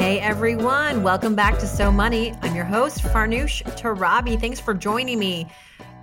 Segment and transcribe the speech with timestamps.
[0.00, 2.32] Hey everyone, welcome back to So Money.
[2.40, 4.40] I'm your host, Farnoosh Torabi.
[4.40, 5.46] Thanks for joining me.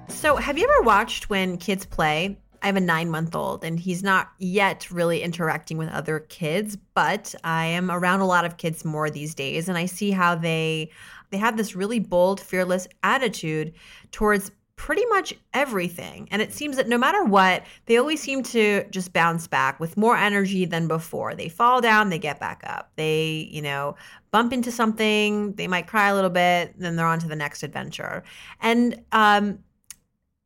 [0.07, 2.37] So, have you ever watched when kids play?
[2.61, 6.77] I have a nine month old and he's not yet really interacting with other kids,
[6.93, 10.35] but I am around a lot of kids more these days and I see how
[10.35, 10.91] they
[11.31, 13.73] they have this really bold, fearless attitude
[14.11, 16.29] towards pretty much everything.
[16.31, 19.97] And it seems that no matter what, they always seem to just bounce back with
[19.97, 21.35] more energy than before.
[21.35, 22.91] They fall down, they get back up.
[22.95, 23.95] They, you know,
[24.31, 27.63] bump into something, they might cry a little bit, then they're on to the next
[27.63, 28.23] adventure.
[28.61, 29.59] And um,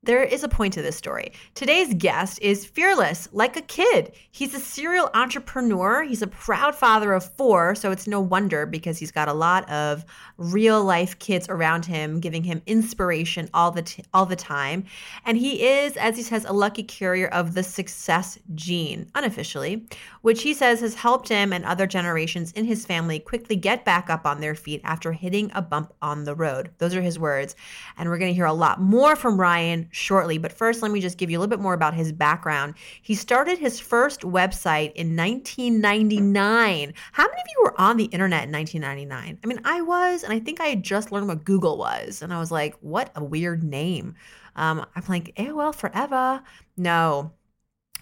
[0.03, 1.31] there is a point to this story.
[1.53, 4.13] Today's guest is fearless, like a kid.
[4.31, 6.01] He's a serial entrepreneur.
[6.01, 9.69] He's a proud father of four, so it's no wonder because he's got a lot
[9.69, 10.03] of
[10.37, 14.85] real life kids around him, giving him inspiration all the t- all the time.
[15.23, 19.85] And he is, as he says, a lucky carrier of the success gene, unofficially,
[20.21, 24.09] which he says has helped him and other generations in his family quickly get back
[24.09, 26.71] up on their feet after hitting a bump on the road.
[26.79, 27.55] Those are his words,
[27.99, 30.37] and we're going to hear a lot more from Ryan shortly.
[30.37, 32.75] But first, let me just give you a little bit more about his background.
[33.01, 36.93] He started his first website in 1999.
[37.11, 39.39] How many of you were on the internet in 1999?
[39.43, 42.21] I mean, I was, and I think I had just learned what Google was.
[42.21, 44.15] And I was like, what a weird name.
[44.55, 46.41] Um, I'm like, AOL forever.
[46.77, 47.31] No,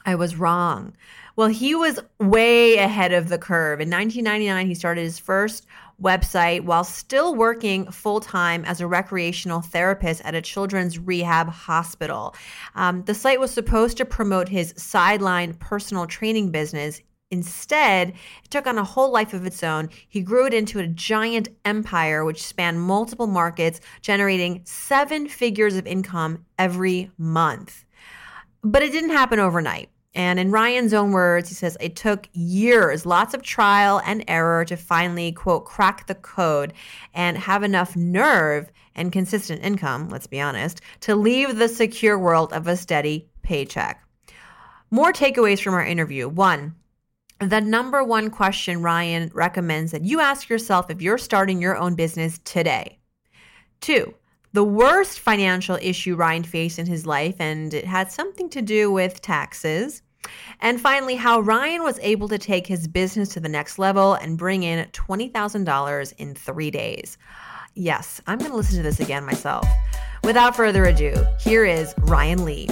[0.05, 0.93] I was wrong.
[1.35, 3.79] Well, he was way ahead of the curve.
[3.79, 5.65] In 1999, he started his first
[6.01, 12.35] website while still working full time as a recreational therapist at a children's rehab hospital.
[12.75, 17.01] Um, the site was supposed to promote his sideline personal training business.
[17.31, 18.09] Instead,
[18.43, 19.89] it took on a whole life of its own.
[20.07, 25.85] He grew it into a giant empire which spanned multiple markets, generating seven figures of
[25.85, 27.85] income every month.
[28.63, 29.89] But it didn't happen overnight.
[30.15, 34.65] And in Ryan's own words, he says, it took years, lots of trial and error
[34.65, 36.73] to finally, quote, crack the code
[37.13, 42.51] and have enough nerve and consistent income, let's be honest, to leave the secure world
[42.53, 44.03] of a steady paycheck.
[44.89, 46.27] More takeaways from our interview.
[46.27, 46.75] One,
[47.39, 51.93] the number one question Ryan recommends that you ask yourself if you're starting your own
[51.93, 52.97] business today.
[53.79, 54.15] Two,
[54.51, 58.91] the worst financial issue Ryan faced in his life, and it had something to do
[58.91, 60.01] with taxes.
[60.59, 64.37] And finally, how Ryan was able to take his business to the next level and
[64.37, 67.17] bring in $20,000 in three days.
[67.75, 69.67] Yes, I'm going to listen to this again myself.
[70.23, 72.67] Without further ado, here is Ryan Lee.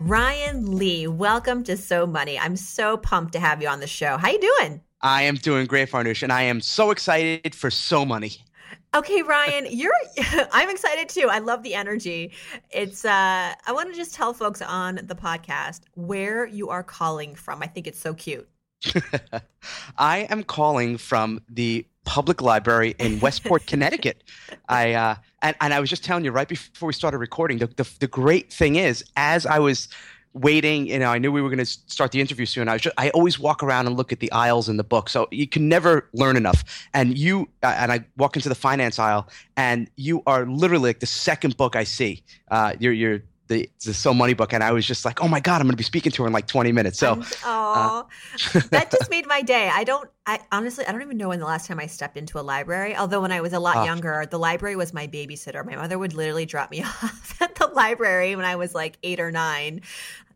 [0.00, 2.38] Ryan Lee, welcome to So Money.
[2.38, 4.16] I'm so pumped to have you on the show.
[4.16, 4.80] How you doing?
[5.00, 8.44] I am doing great, Farnoosh, and I am so excited for So Money.
[8.94, 9.92] Okay, Ryan, you're
[10.52, 11.28] I'm excited too.
[11.30, 12.32] I love the energy.
[12.70, 17.34] It's uh I want to just tell folks on the podcast where you are calling
[17.34, 17.62] from.
[17.62, 18.48] I think it's so cute.
[19.98, 24.24] I am calling from the public library in Westport, Connecticut.
[24.68, 27.66] I uh and, and I was just telling you right before we started recording, the,
[27.66, 29.88] the the great thing is as I was
[30.32, 30.86] waiting.
[30.86, 32.68] You know, I knew we were going to start the interview soon.
[32.68, 35.08] I was just, I always walk around and look at the aisles in the book,
[35.08, 36.88] so you can never learn enough.
[36.94, 41.00] And you uh, and I walk into the finance aisle, and you are literally like
[41.00, 42.22] the second book I see.
[42.50, 45.40] Uh, you're you're the, the So Money book, and I was just like, oh my
[45.40, 46.98] god, I'm going to be speaking to her in like 20 minutes.
[46.98, 48.06] So, oh,
[48.54, 49.68] uh, that just made my day.
[49.70, 52.38] I don't, I honestly, I don't even know when the last time I stepped into
[52.38, 52.96] a library.
[52.96, 55.66] Although when I was a lot uh, younger, the library was my babysitter.
[55.66, 59.20] My mother would literally drop me off at the library when I was like eight
[59.20, 59.82] or nine.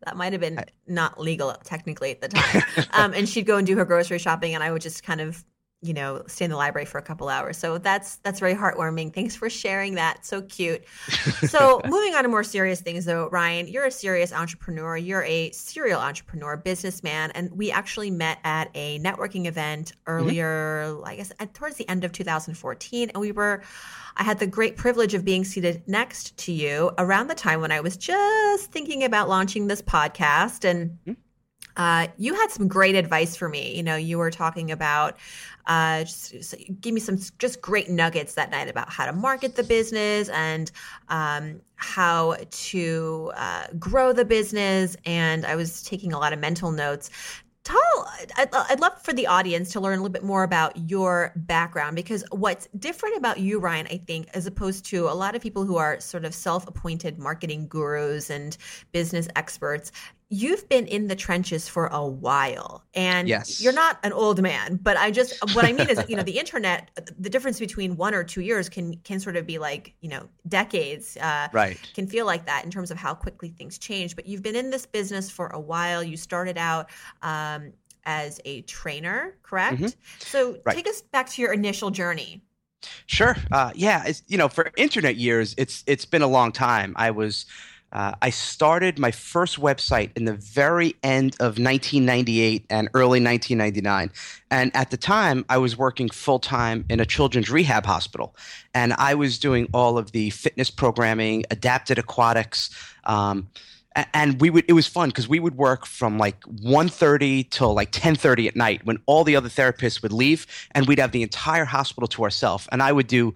[0.05, 2.62] That might have been not legal technically at the time.
[2.93, 5.44] um, and she'd go and do her grocery shopping, and I would just kind of
[5.85, 9.12] you know stay in the library for a couple hours so that's that's very heartwarming
[9.12, 10.82] thanks for sharing that so cute
[11.47, 15.50] so moving on to more serious things though ryan you're a serious entrepreneur you're a
[15.50, 20.11] serial entrepreneur businessman and we actually met at a networking event mm-hmm.
[20.11, 21.05] earlier mm-hmm.
[21.05, 23.62] i guess at, towards the end of 2014 and we were
[24.16, 27.72] i had the great privilege of being seated next to you around the time when
[27.72, 31.12] i was just thinking about launching this podcast and mm-hmm.
[31.76, 33.75] Uh, you had some great advice for me.
[33.76, 35.16] You know, you were talking about
[35.66, 39.64] uh, just, give me some just great nuggets that night about how to market the
[39.64, 40.70] business and
[41.08, 44.96] um, how to uh, grow the business.
[45.05, 47.11] And I was taking a lot of mental notes.
[47.64, 47.94] Tell
[48.37, 51.96] I'd, I'd, love for the audience to learn a little bit more about your background
[51.96, 55.64] because what's different about you, Ryan, I think, as opposed to a lot of people
[55.64, 58.56] who are sort of self appointed marketing gurus and
[58.93, 59.93] business experts,
[60.31, 63.61] you've been in the trenches for a while and yes.
[63.62, 66.38] you're not an old man but i just what i mean is you know the
[66.38, 70.09] internet the difference between one or two years can can sort of be like you
[70.09, 74.17] know decades uh, right can feel like that in terms of how quickly things change
[74.17, 76.91] but you've been in this business for a while you started out
[77.23, 77.73] um,
[78.05, 79.87] as a trainer correct mm-hmm.
[80.19, 80.75] so right.
[80.75, 82.43] take us back to your initial journey
[83.06, 86.94] sure uh, yeah it's you know for internet years it's it's been a long time
[86.97, 87.47] i was
[87.94, 94.11] uh, I started my first website in the very end of 1998 and early 1999.
[94.50, 98.35] And at the time, I was working full time in a children's rehab hospital.
[98.75, 102.70] And I was doing all of the fitness programming, adapted aquatics.
[103.05, 103.49] Um,
[104.12, 107.93] and we would it was fun because we would work from like 1.30 till like
[107.93, 111.64] 10.30 at night when all the other therapists would leave and we'd have the entire
[111.64, 113.32] hospital to ourselves and i would do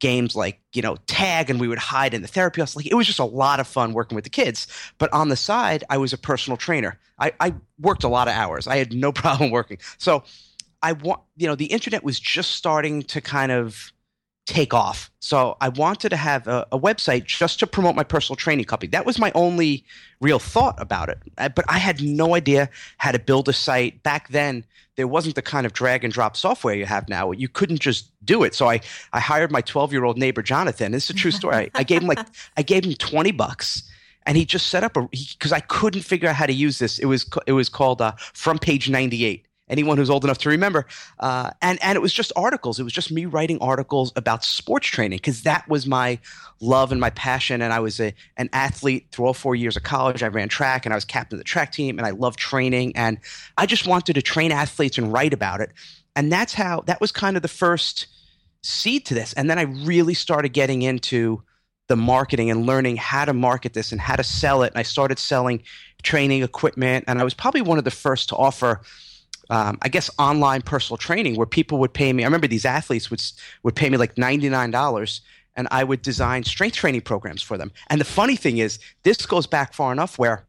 [0.00, 2.74] games like you know tag and we would hide in the therapy house.
[2.74, 4.66] Like it was just a lot of fun working with the kids.
[4.98, 6.98] But on the side i was a personal trainer.
[7.18, 8.66] I, I worked a lot of hours.
[8.66, 9.78] I had no problem working.
[9.98, 10.24] So
[10.82, 13.92] i want you know the internet was just starting to kind of
[14.46, 15.10] take off.
[15.20, 18.90] So I wanted to have a, a, website just to promote my personal training company.
[18.90, 19.84] That was my only
[20.20, 21.18] real thought about it.
[21.36, 24.02] But I had no idea how to build a site.
[24.02, 24.64] Back then,
[24.96, 27.30] there wasn't the kind of drag and drop software you have now.
[27.30, 28.54] You couldn't just do it.
[28.54, 28.80] So I,
[29.12, 30.94] I hired my 12 year old neighbor, Jonathan.
[30.94, 31.56] Is a true story.
[31.56, 32.26] I, I gave him like,
[32.56, 33.88] I gave him 20 bucks
[34.26, 36.98] and he just set up a because I couldn't figure out how to use this.
[36.98, 40.86] It was it was called uh, Front Page 98 anyone who's old enough to remember.
[41.18, 42.78] Uh, and and it was just articles.
[42.78, 46.18] It was just me writing articles about sports training because that was my
[46.60, 47.62] love and my passion.
[47.62, 50.22] And I was a an athlete through all four years of college.
[50.22, 52.94] I ran track and I was captain of the track team, and I loved training.
[52.96, 53.18] And
[53.56, 55.70] I just wanted to train athletes and write about it.
[56.16, 58.06] And that's how that was kind of the first
[58.62, 59.32] seed to this.
[59.34, 61.42] And then I really started getting into
[61.88, 64.72] the marketing and learning how to market this and how to sell it.
[64.72, 65.62] And I started selling
[66.02, 67.04] training equipment.
[67.08, 68.80] And I was probably one of the first to offer
[69.50, 72.22] um, I guess online personal training where people would pay me.
[72.22, 73.22] I remember these athletes would
[73.62, 75.20] would pay me like ninety nine dollars,
[75.56, 77.72] and I would design strength training programs for them.
[77.88, 80.46] And the funny thing is, this goes back far enough where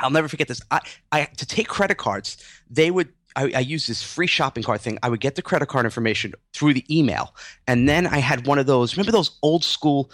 [0.00, 0.60] I'll never forget this.
[0.70, 0.80] I,
[1.12, 2.36] I to take credit cards,
[2.68, 3.08] they would.
[3.36, 4.96] I, I use this free shopping cart thing.
[5.02, 7.34] I would get the credit card information through the email,
[7.66, 8.96] and then I had one of those.
[8.96, 10.10] Remember those old school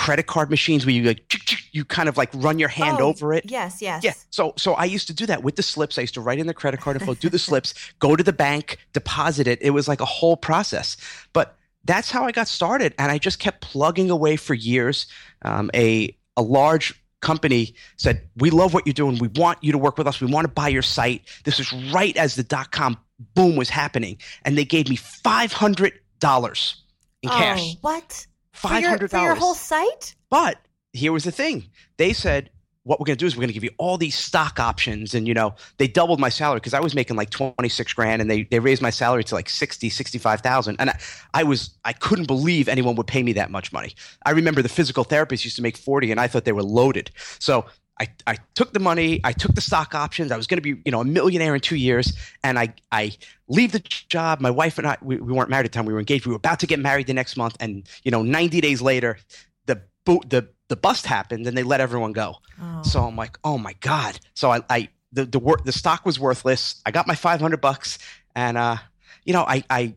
[0.00, 1.34] credit card machines where you like
[1.72, 3.44] you kind of like run your hand oh, over it.
[3.44, 4.02] Yes, yes.
[4.02, 4.14] Yeah.
[4.30, 5.98] So so I used to do that with the slips.
[5.98, 8.32] I used to write in the credit card info, do the slips, go to the
[8.32, 9.60] bank, deposit it.
[9.60, 10.96] It was like a whole process.
[11.34, 11.54] But
[11.84, 15.06] that's how I got started, and I just kept plugging away for years.
[15.42, 19.18] Um, a a large company said, "We love what you're doing.
[19.18, 20.18] We want you to work with us.
[20.18, 22.96] We want to buy your site." This was right as the dot com
[23.34, 24.16] boom was happening,
[24.46, 26.76] and they gave me five hundred dollars
[27.20, 27.76] in oh, cash.
[27.82, 28.26] What?
[28.52, 30.14] Five hundred dollars for your whole site.
[30.28, 30.58] But
[30.92, 31.64] here was the thing:
[31.96, 32.50] they said
[32.84, 35.14] what we're going to do is we're going to give you all these stock options
[35.14, 38.30] and you know they doubled my salary because i was making like 26 grand and
[38.30, 40.98] they, they raised my salary to like 60 65000 and I,
[41.34, 43.94] I was i couldn't believe anyone would pay me that much money.
[44.24, 47.10] I remember the physical therapists used to make 40 and i thought they were loaded.
[47.38, 47.66] So
[48.00, 50.32] I, I took the money, I took the stock options.
[50.32, 52.14] I was going to be, you know, a millionaire in two years.
[52.42, 53.12] And I, I
[53.46, 54.40] leave the job.
[54.40, 55.84] My wife and I, we, we weren't married at the time.
[55.84, 56.24] We were engaged.
[56.24, 57.58] We were about to get married the next month.
[57.60, 59.18] And, you know, 90 days later,
[59.66, 62.36] the, boot, the, the bust happened and they let everyone go.
[62.60, 62.82] Oh.
[62.82, 64.18] So I'm like, oh my God.
[64.34, 66.80] So I, I the, the, the stock was worthless.
[66.86, 67.98] I got my 500 bucks
[68.34, 68.76] and, uh,
[69.24, 69.94] you know, I, I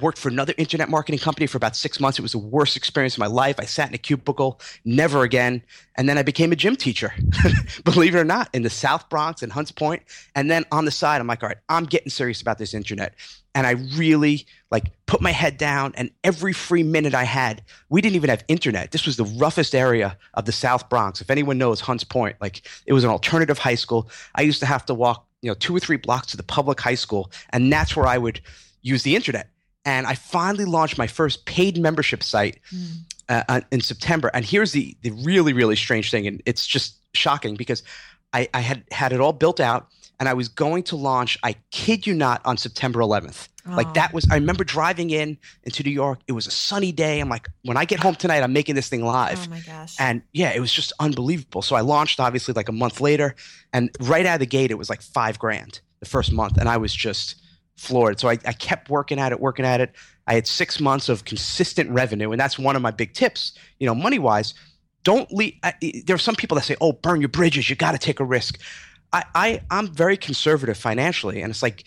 [0.00, 2.18] worked for another internet marketing company for about six months.
[2.18, 3.56] It was the worst experience of my life.
[3.58, 5.62] I sat in a cubicle, never again.
[5.96, 7.12] And then I became a gym teacher,
[7.84, 10.02] believe it or not, in the South Bronx and Hunts Point.
[10.34, 13.14] And then on the side, I'm like, all right, I'm getting serious about this internet.
[13.54, 18.00] And I really like put my head down and every free minute I had, we
[18.00, 18.92] didn't even have internet.
[18.92, 21.20] This was the roughest area of the South Bronx.
[21.20, 24.08] If anyone knows Hunts Point, like it was an alternative high school.
[24.34, 26.80] I used to have to walk, you know, two or three blocks to the public
[26.80, 27.30] high school.
[27.50, 28.40] And that's where I would
[28.80, 29.51] use the internet
[29.84, 32.98] and I finally launched my first paid membership site mm.
[33.28, 34.30] uh, in September.
[34.32, 37.82] And here's the the really really strange thing, and it's just shocking because
[38.32, 41.38] I, I had had it all built out, and I was going to launch.
[41.42, 43.48] I kid you not, on September 11th.
[43.66, 43.74] Oh.
[43.76, 44.26] Like that was.
[44.30, 46.20] I remember driving in into New York.
[46.26, 47.20] It was a sunny day.
[47.20, 49.46] I'm like, when I get home tonight, I'm making this thing live.
[49.46, 49.94] Oh my gosh!
[50.00, 51.62] And yeah, it was just unbelievable.
[51.62, 53.36] So I launched obviously like a month later,
[53.72, 56.68] and right out of the gate, it was like five grand the first month, and
[56.68, 57.41] I was just
[57.76, 58.20] floored.
[58.20, 59.92] So I, I kept working at it, working at it.
[60.26, 63.52] I had six months of consistent revenue, and that's one of my big tips.
[63.80, 64.54] You know, money wise,
[65.04, 65.54] don't leave.
[66.06, 67.68] there are some people that say, "Oh, burn your bridges.
[67.68, 68.60] You got to take a risk."
[69.12, 71.84] I, I I'm very conservative financially, and it's like,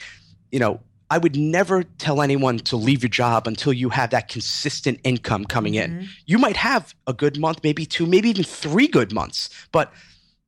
[0.51, 4.27] you know, I would never tell anyone to leave your job until you have that
[4.27, 5.99] consistent income coming Mm-hmm.
[6.01, 6.09] in.
[6.25, 9.93] You might have a good month, maybe two, maybe even three good months, but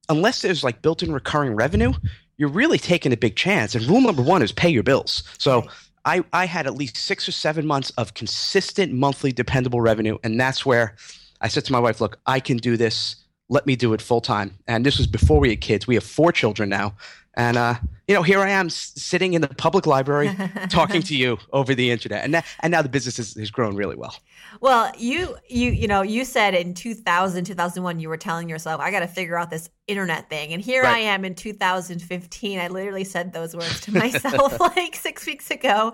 [0.09, 1.93] unless there's like built-in recurring revenue,
[2.37, 3.75] you're really taking a big chance.
[3.75, 5.23] And rule number one is pay your bills.
[5.37, 5.67] So
[6.05, 10.17] I, I had at least six or seven months of consistent monthly dependable revenue.
[10.23, 10.95] And that's where
[11.41, 13.15] I said to my wife, look, I can do this.
[13.49, 14.57] Let me do it full time.
[14.67, 15.87] And this was before we had kids.
[15.87, 16.95] We have four children now.
[17.35, 17.75] And, uh,
[18.07, 20.33] you know, here I am sitting in the public library
[20.69, 22.23] talking to you over the internet.
[22.23, 24.15] And, that, and now the business has, has grown really well.
[24.61, 28.91] Well, you you you know, you said in 2000, 2001 you were telling yourself, I
[28.91, 30.51] got to figure out this internet thing.
[30.51, 32.59] And here I am in 2015.
[32.59, 35.93] I literally said those words to myself like 6 weeks ago.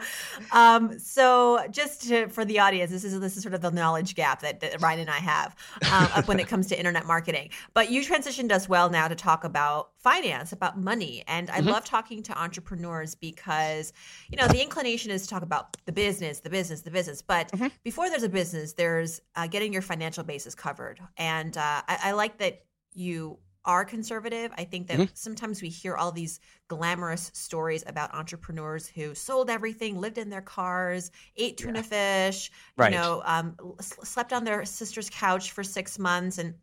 [0.51, 4.15] Um, so just to, for the audience, this is this is sort of the knowledge
[4.15, 5.55] gap that, that Ryan and I have
[5.91, 7.50] um, up when it comes to internet marketing.
[7.74, 11.24] But you transitioned us well now to talk about finance, about money.
[11.27, 13.93] And I love talking to entrepreneurs because,
[14.29, 17.22] you know, the inclination is to talk about the business, the business, the business.
[17.22, 17.51] But
[17.83, 21.00] before there's a business, there's uh, getting your financial basis covered.
[21.17, 24.51] And uh, I, I like that you are conservative.
[24.57, 30.01] I think that sometimes we hear all these glamorous stories about entrepreneurs who sold everything,
[30.01, 32.91] lived in their cars, ate tuna fish, Right.
[32.91, 36.55] you know, um, slept on their sister's couch for six months, and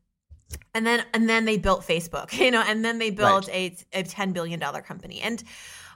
[0.74, 4.02] and then and then they built Facebook, you know, and then they built a a
[4.02, 5.42] ten billion dollar company, and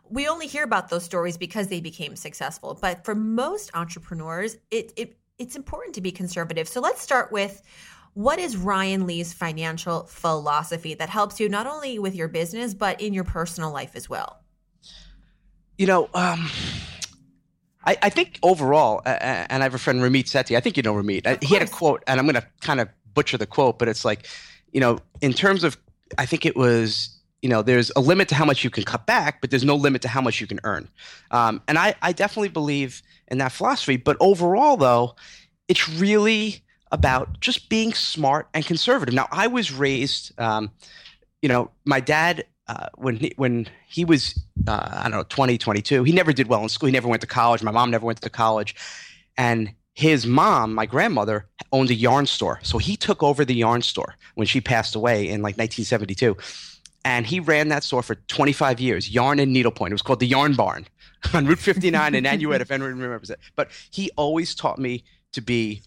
[0.08, 2.78] we only hear about those stories because they became successful.
[2.80, 6.68] But for most entrepreneurs, it it it's important to be conservative.
[6.68, 7.62] So let's start with
[8.14, 13.00] what is Ryan Lee's financial philosophy that helps you not only with your business but
[13.00, 14.40] in your personal life as well.
[15.76, 16.48] You know, um,
[17.84, 20.56] I, I think overall, uh, and I have a friend, Ramit Sethi.
[20.56, 21.42] I think you know Ramit.
[21.42, 24.04] He had a quote, and I'm going to kind of butcher the quote, but it's
[24.04, 24.26] like,
[24.72, 25.78] you know, in terms of,
[26.18, 29.06] I think it was, you know, there's a limit to how much you can cut
[29.06, 30.88] back, but there's no limit to how much you can earn.
[31.30, 33.96] Um, and I, I definitely believe in that philosophy.
[33.96, 35.16] But overall, though,
[35.68, 39.14] it's really about just being smart and conservative.
[39.14, 40.70] Now, I was raised, um,
[41.42, 45.58] you know, my dad, uh, when he, when he was, uh, I don't know, 20,
[45.58, 46.86] 22, he never did well in school.
[46.86, 47.62] He never went to college.
[47.62, 48.74] My mom never went to college.
[49.36, 52.58] And his mom, my grandmother, owned a yarn store.
[52.62, 56.36] So he took over the yarn store when she passed away in like 1972.
[57.04, 59.92] And he ran that store for 25 years, yarn and needlepoint.
[59.92, 60.86] It was called the Yarn Barn
[61.34, 63.38] on Route 59 in Nanuet, if anyone remembers it.
[63.56, 65.82] But he always taught me to be,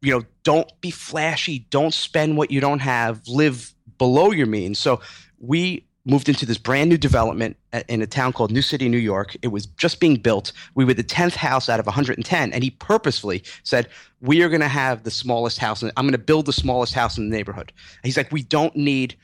[0.00, 4.78] you know, don't be flashy, don't spend what you don't have, live below your means.
[4.78, 5.00] So
[5.40, 7.56] we moved into this brand new development
[7.88, 9.36] in a town called New City, New York.
[9.42, 10.52] It was just being built.
[10.74, 12.52] We were the 10th house out of 110.
[12.52, 13.88] And he purposefully said,
[14.20, 15.82] We are going to have the smallest house.
[15.82, 17.72] I'm going to build the smallest house in the neighborhood.
[18.02, 19.16] He's like, We don't need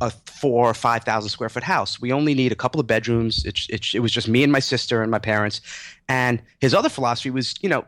[0.00, 2.00] a four or 5,000 square foot house.
[2.00, 3.44] We only need a couple of bedrooms.
[3.44, 5.60] It, it, it was just me and my sister and my parents.
[6.08, 7.84] And his other philosophy was, you know,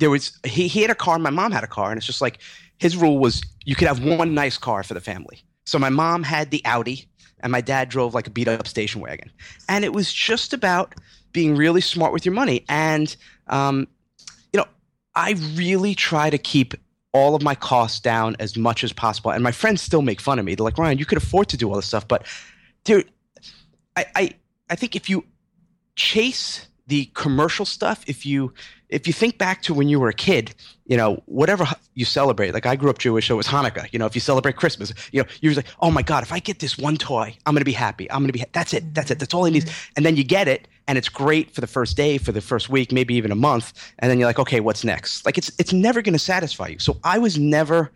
[0.00, 2.22] there was he, he had a car my mom had a car and it's just
[2.22, 2.38] like
[2.78, 6.22] his rule was you could have one nice car for the family so my mom
[6.22, 7.06] had the audi
[7.42, 9.30] and my dad drove like a beat up station wagon.
[9.68, 10.94] And it was just about
[11.32, 12.64] being really smart with your money.
[12.68, 13.14] And
[13.48, 13.88] um,
[14.52, 14.66] you know
[15.14, 16.74] i really try to keep
[17.12, 19.32] all of my costs down as much as possible.
[19.32, 20.54] And my friends still make fun of me.
[20.54, 22.06] They're like ryan you could afford to do all this stuff.
[22.06, 22.26] But
[22.84, 23.10] dude
[23.96, 24.30] i i,
[24.68, 25.24] I think if you
[25.96, 28.52] chase the commercial stuff if you
[28.90, 30.54] if you think back to when you were a kid
[30.86, 33.98] you know whatever you celebrate like i grew up jewish so it was hanukkah you
[33.98, 36.58] know if you celebrate christmas you know you're like oh my god if i get
[36.58, 38.94] this one toy i'm going to be happy i'm going to be ha- that's it
[38.94, 39.92] that's it that's all i need mm-hmm.
[39.96, 42.68] and then you get it and it's great for the first day for the first
[42.68, 45.24] week maybe even a month and then you're like okay what's next?
[45.24, 46.78] Like it's it's never going to satisfy you.
[46.78, 47.90] So i was never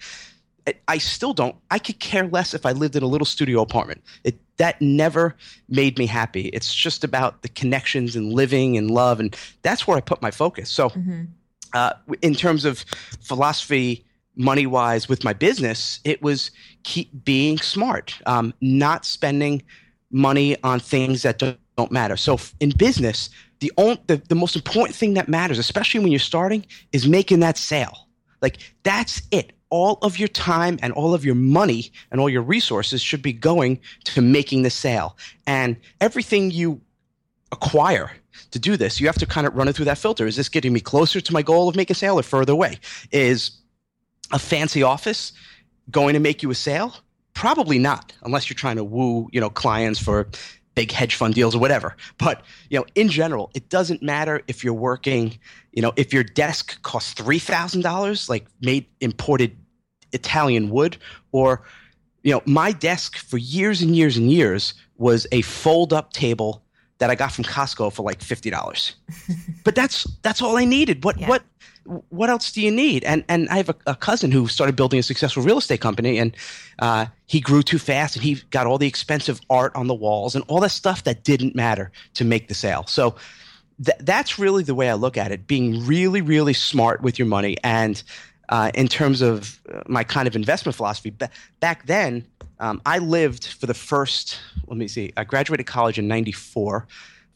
[0.89, 1.57] I- still don't.
[1.71, 4.03] I could care less if I lived in a little studio apartment.
[4.25, 5.35] It that never
[5.69, 6.47] made me happy.
[6.49, 10.31] It's just about the connections and living and love, and that's where I put my
[10.31, 10.71] focus.
[10.71, 10.91] So,
[11.75, 11.93] uh,
[12.23, 12.85] in terms of
[13.21, 14.05] philosophy,
[14.37, 16.51] money wise, with my business, it was
[16.85, 19.63] keep being smart, um, not spending
[20.11, 22.17] money on things that don't, don't matter.
[22.17, 23.29] So, in business,
[23.61, 27.41] the, on, the the most important thing that matters, especially when you're starting, is making
[27.41, 28.09] that sale.
[28.41, 29.53] Like that's it.
[29.77, 33.33] All of your time and all of your money and all your resources should be
[33.33, 35.17] going to making the sale.
[35.49, 36.81] And everything you
[37.51, 38.13] acquire
[38.53, 40.27] to do this, you have to kind of run it through that filter.
[40.27, 42.79] Is this getting me closer to my goal of making a sale or further away?
[43.11, 43.51] Is
[44.31, 45.33] a fancy office
[45.91, 46.95] going to make you a sale?
[47.35, 50.29] Probably not, unless you're trying to woo, you know, clients for
[50.77, 51.97] big hedge fund deals or whatever.
[52.19, 55.39] But you know, in general, it doesn't matter if you're working.
[55.73, 59.57] You know, if your desk costs three thousand dollars, like made imported
[60.15, 60.97] Italian wood,
[61.33, 61.63] or
[62.23, 66.63] you know, my desk for years and years and years was a fold up table
[66.99, 68.95] that I got from Costco for like fifty dollars.
[69.65, 71.05] but that's that's all I needed.
[71.05, 71.29] What Yeah.
[71.29, 71.43] what
[72.09, 73.05] what else do you need?
[73.05, 76.19] And and I have a, a cousin who started building a successful real estate company,
[76.19, 76.35] and
[76.79, 80.35] uh, he grew too fast, and he got all the expensive art on the walls
[80.35, 82.85] and all that stuff that didn't matter to make the sale.
[82.87, 83.17] So
[83.85, 87.29] th- that's really the way I look at it: being really really smart with your
[87.29, 88.03] money and.
[88.51, 92.27] Uh, in terms of uh, my kind of investment philosophy, ba- back then
[92.61, 94.39] um, I lived for the first.
[94.67, 95.13] Let me see.
[95.17, 96.87] I graduated college in '94.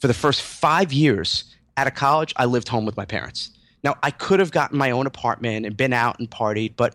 [0.00, 1.44] For the first five years
[1.76, 3.50] out of college, I lived home with my parents.
[3.82, 6.94] Now, I could have gotten my own apartment and been out and partied, but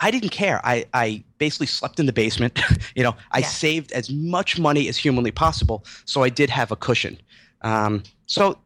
[0.00, 0.60] I didn't care.
[0.64, 2.58] I, I basically slept in the basement.
[2.96, 3.46] you know, I Yeah.
[3.48, 7.18] saved as much money as humanly possible, so I did have a cushion.
[7.62, 8.58] Um, so,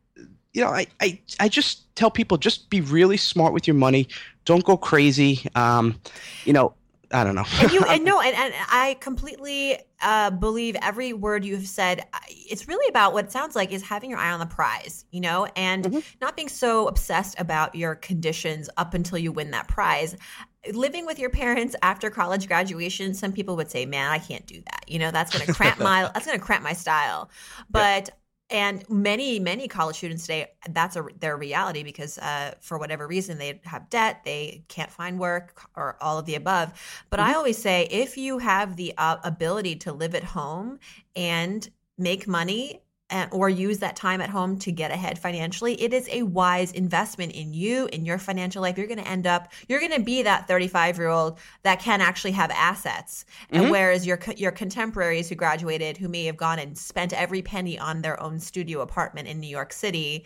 [0.55, 4.09] you know, I, I, I just tell people just be really smart with your money.
[4.45, 5.47] Don't go crazy.
[5.55, 6.01] Um,
[6.45, 6.75] you know,
[7.13, 7.45] I don't know.
[7.61, 12.05] and you and no and, and i completely uh, believe every word you have said
[12.29, 15.21] it's really about what it sounds like is having your eye on the prize you
[15.21, 16.03] know and Mhm.
[16.21, 20.17] not being so obsessed about your conditions up until you win that prize
[20.73, 24.61] living with your parents after college graduation some people would say man i can't do
[24.63, 27.31] that you know that's going to cramp my that's going to cramp my style
[27.71, 28.11] but
[28.55, 33.37] and many many college students today that's a, their reality because uh, for whatever reason
[33.37, 36.73] they have debt they can't find work or all of the above.
[37.11, 40.79] But i always say if you have the uh, ability to live at home
[41.17, 41.69] and
[41.99, 42.81] make money
[43.33, 47.33] or use that time at home to get ahead financially it is a wise investment
[47.33, 50.23] in you in your financial life you're going to end up you're going to be
[50.23, 53.71] that 35 year old that can actually have assets and Mhm.
[53.71, 58.03] whereas your your contemporaries who graduated who may have gone and spent every penny on
[58.03, 60.25] their own studio apartment in New York City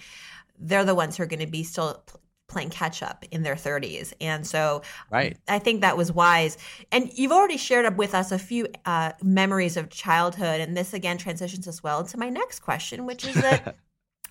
[0.59, 2.03] they're the ones who are going to be still
[2.49, 5.37] playing catch up in their 30s and so right.
[5.49, 6.57] I think that was wise.
[6.91, 10.95] And you've already shared up with us a few uh, memories of childhood, and this
[10.95, 13.77] again transitions us well into my next question, which is that.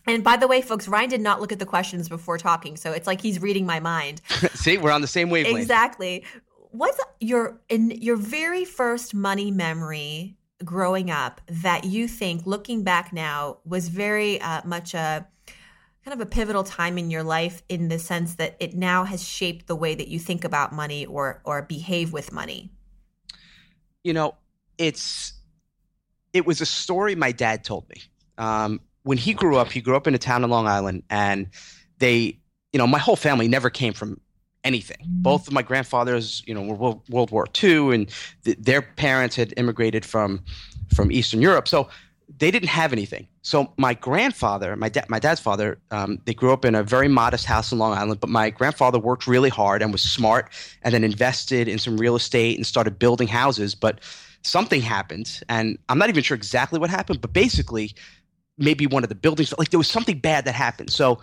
[0.09, 2.93] And by the way, folks, Ryan did not look at the questions before talking, so
[2.93, 4.21] it's like he's reading my mind.
[4.53, 5.59] See, we're on the same wavelength.
[5.59, 6.23] Exactly.
[6.71, 13.11] What's your in your very first money memory growing up that you think, looking back
[13.11, 15.27] now, was very uh, much a
[16.07, 19.27] kind of a pivotal time in your life in the sense that it now has
[19.27, 22.71] shaped the way that you think about money or or behave with money?
[24.07, 24.35] you know,
[24.77, 25.33] it's
[26.31, 28.01] it was a story my dad told me.
[28.37, 31.49] Um, when he grew up, he grew up in a town in Long Island, and
[31.99, 32.39] they,
[32.71, 34.21] you know, my whole family never came from
[34.63, 34.99] anything.
[35.03, 38.09] Both of my grandfathers, you know, were World, World War II, and
[38.45, 40.41] th- their parents had immigrated from
[40.95, 41.89] from Eastern Europe, so
[42.29, 43.27] they didn't have anything.
[43.41, 47.07] So my grandfather, my dad, my dad's father, um, they grew up in a very
[47.07, 48.19] modest house in Long Island.
[48.19, 50.51] But my grandfather worked really hard and was smart,
[50.83, 53.75] and then invested in some real estate and started building houses.
[53.75, 54.01] But
[54.43, 57.21] something happened, and I'm not even sure exactly what happened.
[57.21, 57.95] But basically,
[58.57, 60.91] maybe one of the buildings, like there was something bad that happened.
[60.91, 61.21] So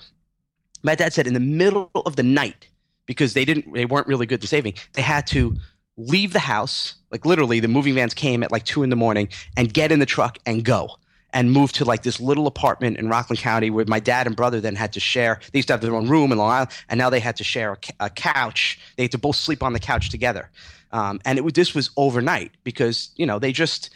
[0.82, 2.68] my dad said in the middle of the night,
[3.06, 5.56] because they didn't, they weren't really good to saving, they had to
[5.96, 6.94] leave the house.
[7.10, 9.98] Like literally, the moving vans came at like two in the morning and get in
[9.98, 10.96] the truck and go
[11.32, 14.60] and move to like this little apartment in Rockland County where my dad and brother
[14.60, 15.40] then had to share.
[15.52, 17.44] They used to have their own room in Long Island, and now they had to
[17.44, 18.78] share a, a couch.
[18.96, 20.50] They had to both sleep on the couch together.
[20.92, 23.90] Um, and it was, this was overnight because you know they just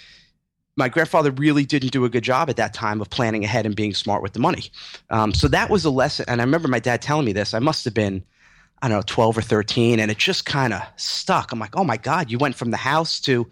[0.78, 3.74] my grandfather really didn't do a good job at that time of planning ahead and
[3.74, 4.70] being smart with the money.
[5.11, 6.24] Um, so that was a lesson.
[6.28, 7.52] And I remember my dad telling me this.
[7.52, 8.22] I must have been,
[8.82, 10.00] I don't know, 12 or 13.
[10.00, 11.52] And it just kind of stuck.
[11.52, 13.48] I'm like, oh my God, you went from the house to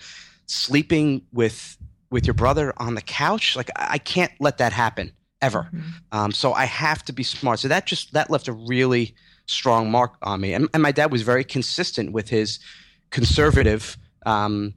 [0.46, 1.76] sleeping with
[2.10, 3.56] with your brother on the couch.
[3.56, 5.12] Like, I can't let that happen
[5.42, 5.68] ever.
[6.12, 7.58] Um, so I have to be smart.
[7.58, 9.14] So that just that left a really
[9.46, 10.54] strong mark on me.
[10.54, 12.58] And, and my dad was very consistent with his
[13.10, 14.74] conservative um,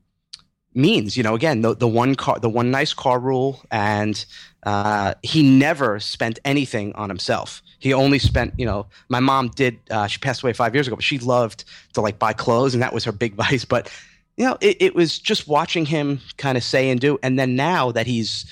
[0.74, 1.18] means.
[1.18, 4.24] You know, again, the the one car, the one nice car rule, and
[4.64, 7.62] uh, he never spent anything on himself.
[7.80, 9.80] He only spent, you know, my mom did.
[9.90, 11.64] Uh, she passed away five years ago, but she loved
[11.94, 13.66] to like buy clothes, and that was her big vice.
[13.66, 13.92] But
[14.38, 17.18] you know, it, it was just watching him kind of say and do.
[17.24, 18.46] And then now that he's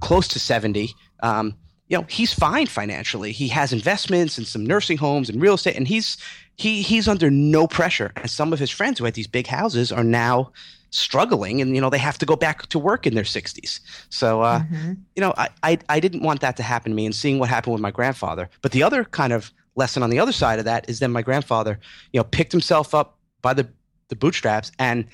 [0.00, 1.54] close to seventy, um,
[1.88, 3.32] you know, he's fine financially.
[3.32, 6.16] He has investments in some nursing homes and real estate, and he's
[6.56, 8.12] he he's under no pressure.
[8.16, 10.52] And some of his friends who had these big houses are now
[10.90, 14.42] struggling and you know they have to go back to work in their 60s so
[14.42, 14.98] uh, Mhm.
[15.16, 17.48] you know I, I i didn't want that to happen to me and seeing what
[17.48, 20.64] happened with my grandfather but the other kind of lesson on the other side of
[20.64, 21.78] that is then my grandfather
[22.12, 23.68] you know picked himself up by the
[24.08, 25.04] the bootstraps and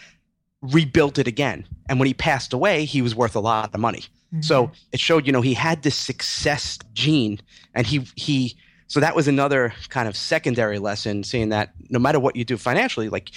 [0.62, 4.04] rebuilt it again and when he passed away he was worth a lot of money
[4.40, 7.40] so it showed, you know, he had this success gene,
[7.74, 8.56] and he he.
[8.88, 12.56] So that was another kind of secondary lesson, seeing that no matter what you do
[12.58, 13.30] financially, like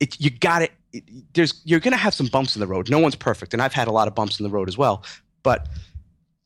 [0.00, 0.70] it, you got it
[1.34, 2.90] there's you're going to have some bumps in the road.
[2.90, 5.04] No one's perfect, and I've had a lot of bumps in the road as well.
[5.42, 5.68] But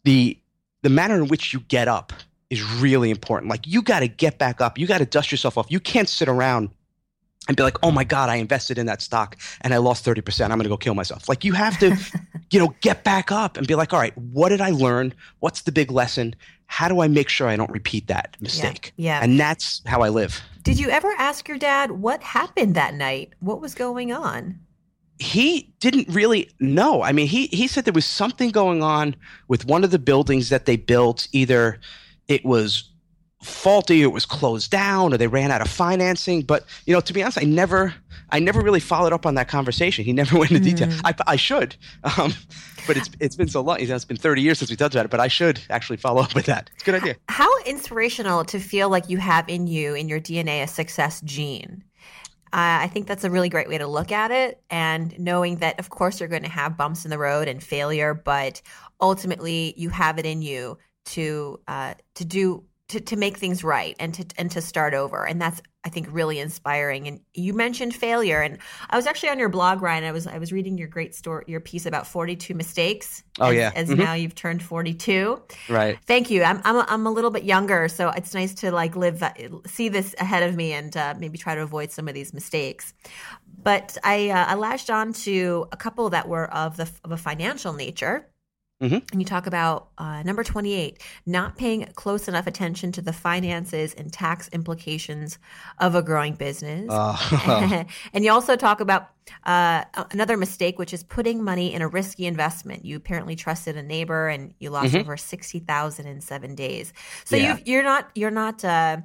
[0.05, 0.39] the
[0.83, 2.13] the manner in which you get up
[2.51, 3.51] is really important.
[3.51, 4.79] Like you got to get back up.
[4.79, 5.67] You got to dust yourself off.
[5.69, 6.71] You can't sit around
[7.49, 10.45] and be like, "Oh my god, I invested in that stock and I lost 30%.
[10.45, 11.97] I'm going to go kill myself." Like you have to,
[12.51, 15.15] you know, get back up and be like, "All right, what did I learn?
[15.41, 16.35] What's the big lesson?
[16.67, 19.19] How do I make sure I don't repeat that mistake?" Yeah.
[19.19, 19.25] yeah.
[19.25, 20.41] And that's how I live.
[20.63, 23.35] Did you ever ask your dad what happened that night?
[23.41, 24.61] What was going on?
[25.19, 27.03] he didn't really know.
[27.03, 29.17] I mean, he he said there was something going on
[29.49, 31.27] with one of the buildings that they built.
[31.33, 31.81] Either
[32.29, 32.91] it was
[33.43, 36.43] faulty, or it was closed down, or they ran out of financing.
[36.43, 37.95] But you know, to be honest, I never
[38.31, 40.05] I never really followed up on that conversation.
[40.05, 40.77] He never went into mm.
[40.77, 41.01] detail.
[41.05, 41.77] I, I should,
[42.19, 42.35] um,
[42.87, 43.81] but it's it's been so long.
[43.81, 45.11] You know, it's been thirty years since we talked about it.
[45.11, 46.71] But I should actually follow up with that.
[46.75, 47.17] It's a good idea.
[47.29, 51.85] How inspirational to feel like you have in you in your DNA a success gene.
[52.53, 54.63] Uh, I think that's a really great way to look at it.
[54.71, 58.15] And knowing that, of course, you're going to have bumps in the road and failure,
[58.15, 58.63] but
[59.01, 63.97] ultimately you have it in you to uh, to do to, to make things right
[63.99, 65.27] and to and to start over.
[65.27, 67.09] And that's i think really inspiring.
[67.09, 68.41] And you mentioned failure.
[68.41, 68.59] And
[68.91, 70.05] i was actually on your blog ryan.
[70.05, 73.25] I was i was reading your great story your piece about 42 mistakes.
[73.41, 73.73] Oh as, yeah.
[73.75, 74.01] as mm-hmm.
[74.01, 75.99] now you've turned 42 right.
[76.07, 76.45] Thank you.
[76.45, 79.23] I'm i'm a, I'm a little bit younger so it's nice to like live
[79.67, 82.95] see this ahead of me and uh, maybe try to avoid some of these mistakes.
[83.63, 87.17] But i uh, i latched on to a couple that were of the of a
[87.17, 88.29] financial nature
[88.83, 88.99] Mm-hmm.
[89.11, 93.95] And you talk about uh, number 28, not paying close enough attention to the finances
[93.95, 95.39] and tax implications
[95.79, 96.87] of a growing business.
[96.91, 99.09] Uh, and you also talk about
[99.45, 102.85] uh, another mistake, which is putting money in a risky investment.
[102.85, 105.01] You apparently trusted a neighbor and you lost mm-hmm.
[105.01, 106.93] over 60000 in seven days.
[107.25, 107.57] So yeah.
[107.65, 108.99] you, are not, you're not, uh,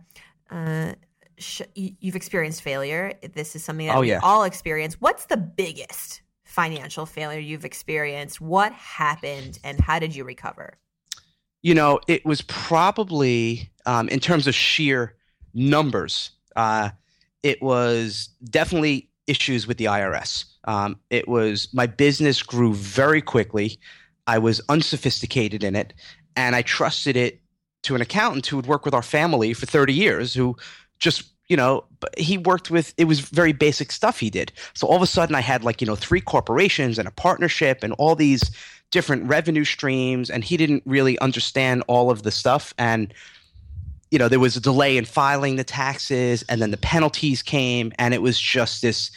[0.50, 0.96] uh,
[1.38, 3.14] sh- you've experienced failure.
[3.34, 4.20] This is something that oh, we yeah.
[4.22, 5.00] all experience.
[5.00, 6.22] What's the biggest
[6.52, 8.42] financial failure you've experienced.
[8.42, 10.78] What happened and how did you recover?
[11.62, 15.16] You know, it was probably, um, in terms of sheer
[15.54, 16.90] numbers, uh,
[17.42, 20.44] it was definitely issues with the IRS.
[20.66, 23.80] Um, it was my business grew very quickly.
[24.28, 25.94] I was unsophisticated in it,
[26.36, 27.40] and I trusted it
[27.84, 30.58] to an accountant who would work with our family for 30 years, who
[31.00, 31.84] just you know,
[32.18, 34.54] he worked with it was very basic stuff he did.
[34.74, 37.84] So all of a sudden I had like, you know, three corporations and a partnership
[37.84, 38.52] and all these
[38.90, 43.14] different revenue streams and he didn't really understand all of the stuff and
[44.12, 47.92] you know, there was a delay in filing the taxes and then the penalties came
[48.00, 49.12] and it was just this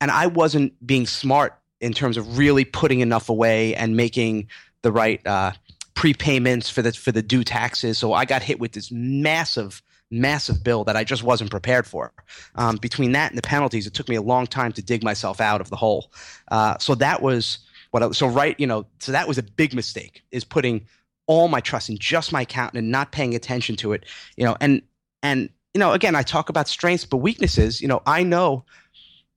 [0.00, 4.48] and I wasn't being smart in terms of really putting enough away and making
[4.82, 5.52] the right uh,
[5.94, 7.96] prepayments for the for the due taxes.
[7.96, 12.12] So I got hit with this massive massive bill that I just wasn't prepared for.
[12.56, 15.40] Um, between that and the penalties, it took me a long time to dig myself
[15.40, 16.12] out of the hole.
[16.50, 17.58] Uh, so that was
[17.90, 18.02] what.
[18.02, 20.86] I, so right, you know, so that was a big mistake is putting
[21.26, 24.04] all my trust in just my accountant and not paying attention to it.
[24.36, 24.82] You know, and
[25.22, 27.80] and you know, again, I talk about strengths but weaknesses.
[27.80, 28.64] You know, I know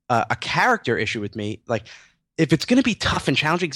[0.09, 1.87] uh, a character issue with me, like
[2.37, 3.71] if it's going to be tough and challenging,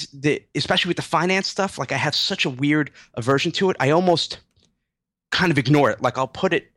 [0.54, 3.76] especially with the finance stuff, like I have such a weird aversion to it.
[3.78, 4.38] I almost
[5.30, 6.02] kind of ignore it.
[6.02, 6.70] Like I'll put it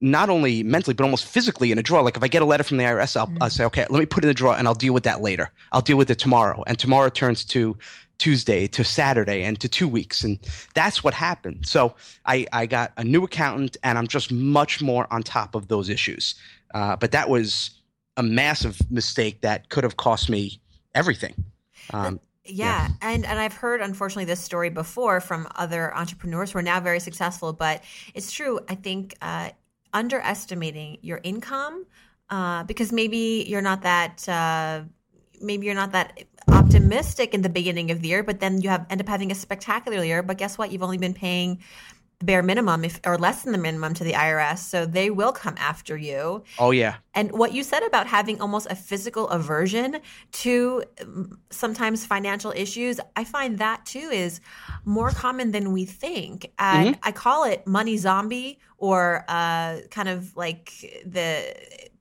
[0.00, 2.02] not only mentally but almost physically in a drawer.
[2.02, 3.38] Like if I get a letter from the IRS, I'll, mm.
[3.40, 5.22] I'll, say, okay, let me put it in the drawer and I'll deal with that
[5.22, 5.50] later.
[5.72, 7.76] I'll deal with it tomorrow, and tomorrow turns to
[8.18, 10.38] Tuesday to Saturday and to two weeks, and
[10.74, 11.66] that's what happened.
[11.66, 15.68] So I I got a new accountant, and I'm just much more on top of
[15.68, 16.34] those issues.
[16.74, 17.70] Uh, but that was
[18.16, 20.60] a massive mistake that could have cost me
[20.94, 21.34] everything.
[21.92, 22.88] Um, yeah.
[22.88, 22.88] yeah.
[23.02, 27.00] And and I've heard unfortunately this story before from other entrepreneurs who are now very
[27.00, 27.82] successful, but
[28.14, 28.60] it's true.
[28.68, 29.50] I think uh,
[29.92, 31.86] underestimating your income
[32.30, 34.82] uh, because maybe you're not that uh,
[35.40, 38.86] maybe you're not that optimistic in the beginning of the year, but then you have
[38.90, 40.22] end up having a spectacular year.
[40.22, 40.72] But guess what?
[40.72, 41.60] You've only been paying
[42.18, 45.32] the bare minimum if or less than the minimum to the IRS, so they will
[45.32, 46.42] come after you.
[46.58, 46.96] Oh yeah.
[47.14, 49.98] And what you said about having almost a physical aversion
[50.32, 54.40] to um, sometimes financial issues, I find that too is
[54.84, 56.52] more common than we think.
[56.58, 57.00] And mm-hmm.
[57.02, 60.72] I call it money zombie or uh, kind of like
[61.04, 61.54] the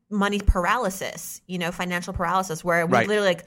[0.09, 3.07] money paralysis, you know, financial paralysis where we right.
[3.07, 3.45] literally like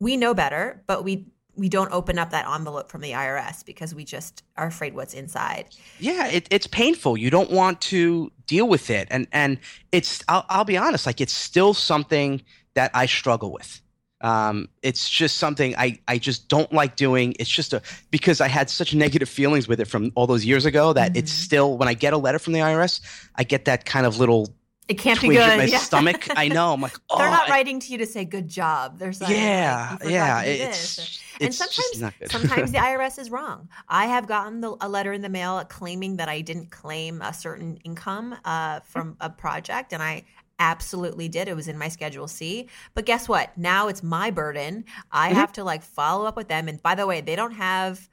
[0.00, 3.94] we know better, but we we don't open up that envelope from the IRS because
[3.94, 5.66] we just are afraid what's inside.
[6.00, 7.16] Yeah, it, it's painful.
[7.16, 9.58] You don't want to deal with it, and and
[9.92, 12.42] it's I'll, I'll be honest, like it's still something
[12.74, 13.80] that I struggle with.
[14.24, 17.34] Um, it's just something I, I just don't like doing.
[17.38, 20.64] It's just a because I had such negative feelings with it from all those years
[20.64, 21.18] ago that mm-hmm.
[21.18, 23.02] it's still when I get a letter from the IRS,
[23.36, 24.48] I get that kind of little
[24.88, 25.58] It can't be good.
[25.58, 25.76] my yeah.
[25.76, 26.26] stomach.
[26.36, 26.72] I know.
[26.72, 28.98] I'm like, oh, They're not I- writing to you to say good job.
[28.98, 30.40] They're saying, yeah, like, yeah.
[30.40, 31.20] It's.
[31.40, 32.14] And it's just sometimes-.
[32.30, 33.68] Sometimes the IRS is wrong.
[33.88, 37.34] I have gotten the, a letter in the mail claiming that I didn't claim a
[37.34, 40.22] certain income uh, from a project, and I
[40.58, 41.48] absolutely did.
[41.48, 42.68] It was in my Schedule C.
[42.94, 43.56] But guess what?
[43.56, 44.84] Now it's my burden.
[45.10, 45.34] I Mhm.
[45.34, 46.68] have to like follow up with them.
[46.68, 48.08] And by the way, they don't have.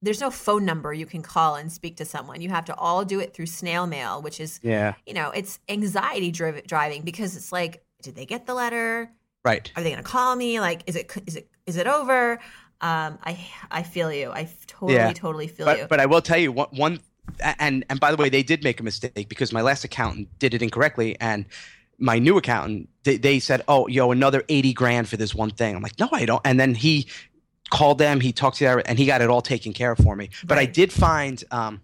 [0.00, 2.40] There's no phone number you can call and speak to someone.
[2.40, 5.58] You have to all do it through snail mail, which is yeah, you know, it's
[5.68, 9.10] anxiety driv- driving because it's like, did they get the letter?
[9.44, 9.72] right.
[9.76, 10.60] Are they going to call me?
[10.60, 12.34] Like, is it is it is it over?
[12.80, 13.38] Um, I
[13.72, 14.30] I feel you.
[14.30, 15.12] I totally Yeah.
[15.14, 15.86] totally feel But you.
[15.88, 17.00] but I will tell you one one
[17.58, 20.54] and and by the way, they did make a mistake because my last accountant did
[20.54, 21.44] it incorrectly and
[21.98, 25.74] my new accountant they, they said oh yo another 80 grand for this one thing.
[25.76, 26.42] I'm like no i don't.
[26.44, 27.06] And then he
[27.70, 30.16] called them he talked to them and he got it all taken care of for
[30.16, 30.30] me.
[30.44, 31.82] But i did find um,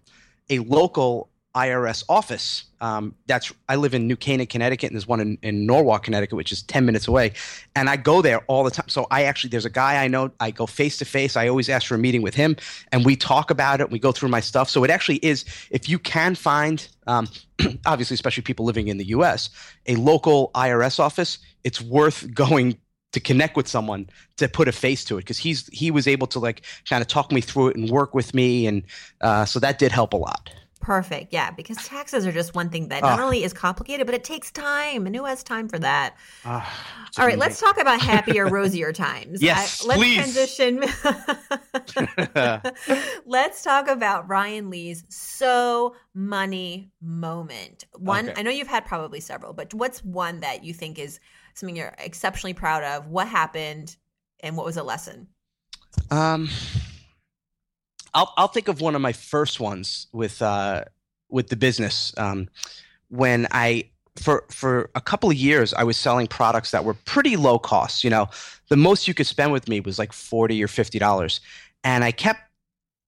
[0.49, 2.65] a local irs office.
[2.81, 6.35] Um, that's i live in new canaan connecticut and there's one in, in norwalk connecticut
[6.35, 7.33] which is 10 minutes away.
[7.75, 8.89] And i go there all the time.
[8.89, 11.35] So i actually there's a guy i know i go face to face.
[11.35, 12.57] I always ask for a meeting with him
[12.91, 13.89] and we talk about it.
[13.89, 14.69] We go through my stuff.
[14.69, 17.27] So it actually is if you can find um,
[17.85, 19.49] obviously especially people living in the us
[19.87, 22.77] a local irs office it's worth going
[23.13, 25.21] to connect with someone to put a face to it.
[25.21, 28.13] Because he's he was able to like kind of talk me through it and work
[28.13, 28.67] with me.
[28.67, 28.83] And
[29.21, 30.51] uh, so that did help a lot
[30.85, 31.33] Perfect.
[31.33, 33.23] Yeah, because taxes are just one thing that not Ah.
[33.23, 35.07] only is complicated, but it takes time.
[35.07, 36.15] And who has time for that?
[37.07, 39.41] It's All right, let's talk about happier, rosier times.
[39.41, 40.17] Yes, let's please.
[40.17, 40.83] transition.
[43.25, 47.85] let's talk about Ryan Lee's so money moment.
[47.97, 48.39] One, Okay.
[48.39, 51.19] I know you've had probably several, but what's one that you think is
[51.55, 53.07] something you're exceptionally proud of?
[53.07, 53.95] What happened,
[54.41, 55.29] and what was a lesson?
[56.11, 56.47] Um,
[58.15, 60.85] I'll I'll think of one of my first ones with uh
[61.29, 62.13] with the business.
[62.17, 62.49] Um,
[63.09, 67.35] when I for for a couple of years I was selling products that were pretty
[67.35, 68.03] low cost.
[68.03, 68.29] You know,
[68.69, 71.41] the most you could spend with me was like forty or fifty dollars,
[71.83, 72.39] and I kept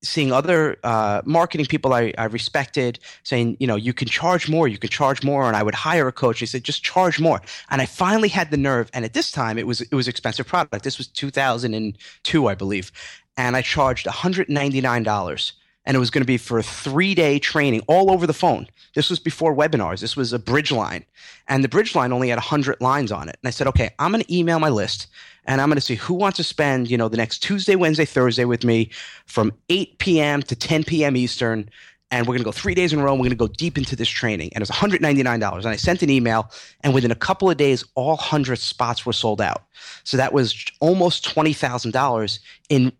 [0.03, 4.67] seeing other uh, marketing people I, I respected saying, you know, you can charge more,
[4.67, 6.39] you can charge more, and I would hire a coach.
[6.39, 7.41] He said, just charge more.
[7.71, 8.91] And I finally had the nerve.
[8.93, 10.83] And at this time, it was it was expensive product.
[10.83, 12.91] This was 2002, I believe,
[13.37, 15.53] and I charged 199 dollars.
[15.85, 18.67] And it was going to be for a three day training all over the phone.
[18.93, 20.01] This was before webinars.
[20.01, 21.05] This was a bridge line.
[21.47, 23.37] And the bridge line only had 100 lines on it.
[23.41, 25.07] And I said, okay, I'm going to email my list
[25.45, 28.03] and I'm going to see who wants to spend, you know, the next Tuesday, Wednesday,
[28.03, 28.91] Thursday with me
[29.27, 30.41] from 8 p.m.
[30.43, 31.15] to 10 p.m.
[31.15, 31.69] Eastern.
[32.11, 33.13] And we're going to go three days in a row.
[33.13, 34.49] And we're going to go deep into this training.
[34.53, 35.55] And it was $199.
[35.57, 36.51] And I sent an email.
[36.81, 39.63] And within a couple of days, all 100 spots were sold out.
[40.03, 42.91] So that was almost $20,000 in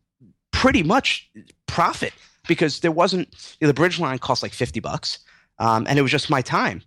[0.58, 1.30] pretty much
[1.68, 2.14] profit
[2.48, 3.28] because there wasn't,
[3.60, 5.20] you know, the bridge line cost like 50 bucks.
[5.60, 6.82] Um, and it was just my time.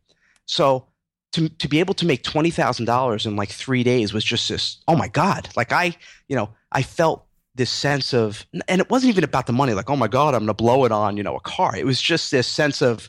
[0.46, 0.88] So
[1.32, 4.96] to, to be able to make $20,000 in like three days was just this, oh
[4.96, 5.48] my God.
[5.54, 5.94] Like I,
[6.26, 9.88] you know, I felt this sense of, and it wasn't even about the money, like,
[9.88, 11.76] oh my God, I'm to blow it on, you know, a car.
[11.76, 13.08] It was just this sense of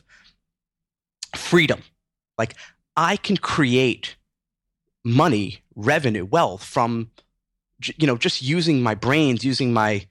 [1.34, 1.82] freedom.
[2.38, 2.54] Like
[2.96, 4.14] I can create
[5.04, 7.10] money, revenue, wealth from,
[7.96, 10.06] you know, just using my brains, using my,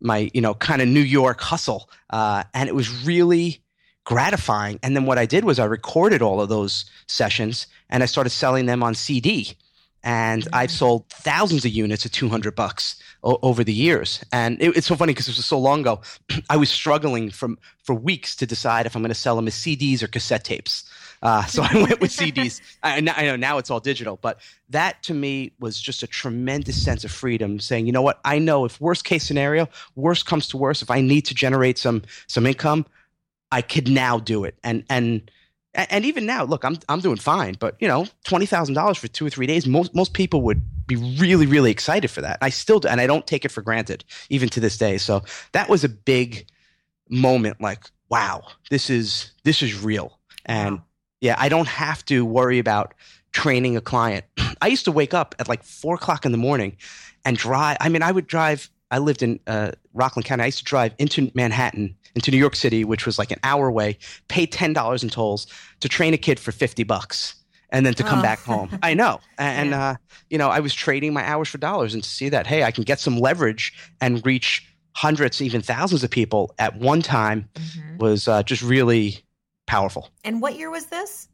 [0.00, 1.88] my, you know, kind of New York hustle.
[2.10, 3.62] Uh, and it was really,
[4.04, 4.78] gratifying.
[4.82, 8.30] And then what I did was I recorded all of those sessions and I started
[8.30, 9.56] selling them on CD.
[10.02, 14.24] And I've sold thousands of units at 200 bucks o- over the years.
[14.32, 16.00] And it, it's so funny because it was so long ago.
[16.50, 19.54] I was struggling from for weeks to decide if I'm going to sell them as
[19.54, 20.90] CDs or cassette tapes.
[21.22, 22.60] Uh, so I went with CDs.
[22.82, 26.82] I, I know now it's all digital, but that to me was just a tremendous
[26.82, 27.60] sense of freedom.
[27.60, 30.90] Saying, you know what, I know if worst case scenario, worst comes to worst, if
[30.90, 32.86] I need to generate some some income,
[33.52, 34.56] I could now do it.
[34.64, 35.30] And and
[35.74, 37.56] and even now, look, I'm I'm doing fine.
[37.58, 40.62] But you know, twenty thousand dollars for two or three days, most most people would
[40.86, 42.38] be really really excited for that.
[42.40, 44.98] I still do, and I don't take it for granted even to this day.
[44.98, 46.46] So that was a big
[47.08, 47.60] moment.
[47.60, 50.18] Like, wow, this is this is real.
[50.46, 50.84] And Wow.
[51.20, 52.94] Yeah, I don't have to worry about
[53.32, 54.24] training a client.
[54.62, 56.76] I used to wake up at like four o'clock in the morning
[57.24, 57.76] and drive.
[57.80, 58.68] I mean, I would drive.
[58.90, 60.42] I lived in uh, Rockland County.
[60.42, 63.68] I used to drive into Manhattan, into New York City, which was like an hour
[63.68, 63.98] away.
[64.28, 65.46] Pay ten dollars in tolls
[65.80, 67.36] to train a kid for fifty bucks,
[67.70, 68.22] and then to come Oh.
[68.22, 68.70] back home.
[68.82, 69.90] I know, and Yeah.
[69.90, 69.94] uh,
[70.28, 72.70] you know, I was trading my hours for dollars, and to see that, hey, I
[72.72, 78.00] can get some leverage and reach hundreds, even thousands of people at one time Mhm.
[78.00, 79.20] was uh, just really
[79.70, 80.10] powerful.
[80.24, 81.28] And what year was this?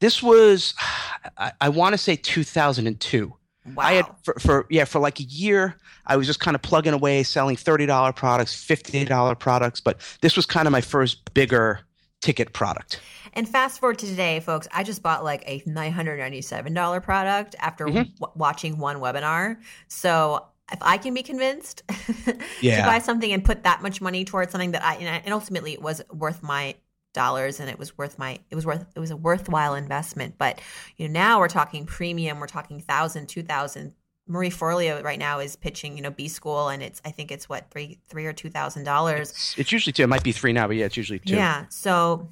[0.00, 0.74] This was,
[1.38, 3.32] I, I want to say 2002.
[3.74, 3.84] Wow.
[3.84, 5.76] I had for, for yeah for like a year.
[6.06, 9.78] I was just kind of plugging away, selling thirty dollar products, fifty dollar products.
[9.82, 11.80] But this was kind of my first bigger
[12.22, 12.98] ticket product.
[13.34, 18.16] And fast forward to today, folks, I just bought like a $997 product after Mhm.
[18.18, 19.58] w- watching one webinar.
[19.88, 21.82] So if I can be convinced
[22.62, 22.80] Yeah.
[22.80, 25.72] to buy something and put that much money towards something that I, and and ultimately
[25.74, 26.74] it was worth my
[27.22, 30.60] dollars and it was worth my it was worth it was a worthwhile investment but
[30.96, 33.92] you know now we're talking premium we're talking thousand two thousand
[34.26, 37.48] marie forleo right now is pitching you know b school and it's i think it's
[37.48, 40.04] what three three or two thousand dollars It's, it's usually two.
[40.04, 41.34] It might be three now, but yeah, it's usually two.
[41.34, 41.64] yeah.
[41.70, 42.28] So,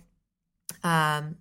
[0.85, 1.37] um,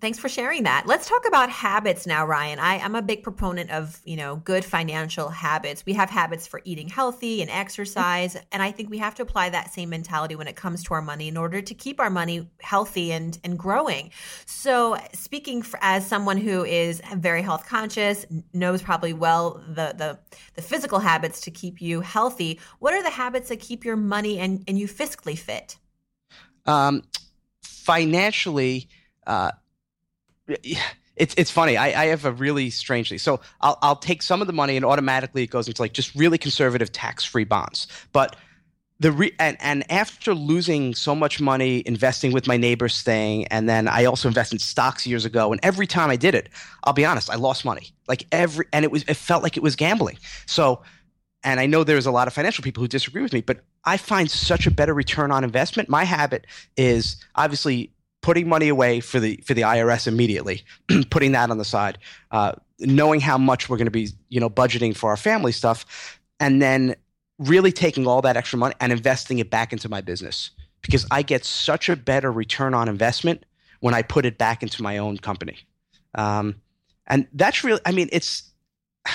[0.00, 0.86] thanks for sharing that.
[0.86, 2.58] Let's talk about habits now, Ryan.
[2.58, 5.84] I, I'm a big proponent of you know good financial habits.
[5.84, 9.50] We have habits for eating healthy and exercise, and I think we have to apply
[9.50, 12.48] that same mentality when it comes to our money in order to keep our money
[12.60, 14.10] healthy and and growing.
[14.46, 20.18] So, speaking for, as someone who is very health conscious, knows probably well the the
[20.54, 22.60] the physical habits to keep you healthy.
[22.78, 25.76] What are the habits that keep your money and and you fiscally fit?
[26.66, 27.02] Um,
[27.62, 28.88] financially,
[29.26, 29.52] uh,
[31.16, 31.76] it's it's funny.
[31.76, 33.18] I, I have a really strangely.
[33.18, 36.14] So I'll I'll take some of the money and automatically it goes into like just
[36.14, 37.86] really conservative tax free bonds.
[38.12, 38.36] But
[39.00, 43.68] the re- and and after losing so much money investing with my neighbor's thing, and
[43.68, 45.52] then I also invested in stocks years ago.
[45.52, 46.48] And every time I did it,
[46.84, 47.88] I'll be honest, I lost money.
[48.08, 50.18] Like every and it was it felt like it was gambling.
[50.46, 50.82] So.
[51.42, 53.96] And I know there's a lot of financial people who disagree with me, but I
[53.96, 55.88] find such a better return on investment.
[55.88, 60.62] My habit is obviously putting money away for the for the IRS immediately,
[61.10, 61.98] putting that on the side,
[62.30, 66.18] uh, knowing how much we're going to be, you know, budgeting for our family stuff,
[66.38, 66.94] and then
[67.38, 70.50] really taking all that extra money and investing it back into my business
[70.82, 73.44] because I get such a better return on investment
[73.80, 75.58] when I put it back into my own company,
[76.14, 76.56] um,
[77.06, 78.50] and that's really, I mean, it's.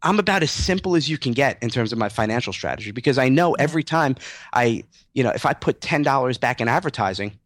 [0.00, 3.18] I'm about as simple as you can get in terms of my financial strategy because
[3.18, 4.14] I know every time
[4.52, 7.36] I, you know, if I put $10 back in advertising,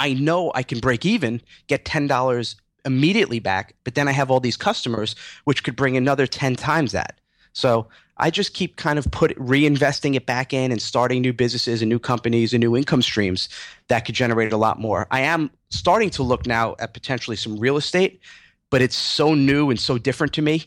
[0.00, 2.54] I know I can break even, get $10
[2.86, 6.92] immediately back, but then I have all these customers which could bring another 10 times
[6.92, 7.20] that.
[7.52, 7.86] So
[8.16, 11.88] I just keep kind of put reinvesting it back in and starting new businesses and
[11.90, 13.50] new companies and new income streams
[13.88, 15.06] that could generate a lot more.
[15.10, 18.20] I am starting to look now at potentially some real estate,
[18.70, 20.64] but it's so new and so different to me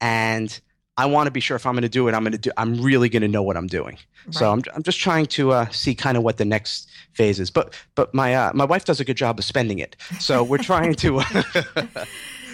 [0.00, 0.60] and
[0.98, 2.50] I want to be sure if I'm going to do it, I'm going to do.
[2.56, 3.98] I'm really going to know what I'm doing.
[4.30, 7.50] So I'm, I'm just trying to uh, see kind of what the next phase is.
[7.50, 9.94] But but my uh, my wife does a good job of spending it.
[10.18, 11.22] So we're trying to.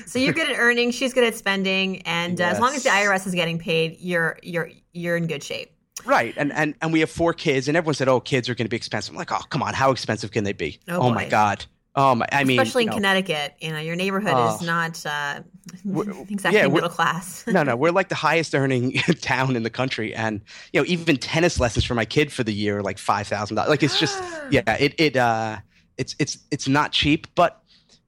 [0.07, 2.91] So you're good at earning, she's good at spending, and uh, as long as the
[2.91, 5.73] IRS is getting paid, you're you're you're in good shape.
[6.05, 8.67] right, and, and and we have four kids, and everyone said, "Oh, kids are going
[8.67, 11.27] to be expensive." I'm like, "Oh, come on, how expensive can they be?" Oh, my
[11.29, 11.65] god.
[11.95, 14.55] Oh my, I mean, Especially you in know, Connecticut, you know, your neighborhood Oh.
[14.55, 15.43] is not uh,
[16.31, 17.45] exactly yeah, middle class.
[17.51, 20.41] no, no, we're like the highest earning town in the country, and
[20.73, 23.57] you know, even tennis lessons for my kid for the year are like five thousand
[23.57, 23.69] dollars.
[23.69, 25.59] Like it's just, yeah, it it uh,
[25.99, 27.63] it's it's it's not cheap, but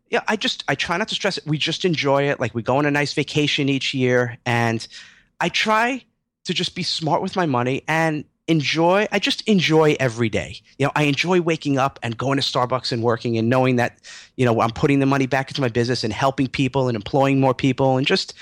[0.08, 1.46] yeah, I just I try not to stress it.
[1.46, 2.40] We just enjoy it.
[2.40, 4.86] Like we go on a nice vacation each year, and
[5.40, 6.02] I try
[6.44, 9.07] to just be smart with my money and enjoy.
[9.11, 10.61] I just enjoy every day.
[10.78, 13.98] You know, I enjoy waking up and going to Starbucks and working and knowing that
[14.37, 17.40] you know I'm putting the money back into my business and helping people and employing
[17.40, 18.35] more people and just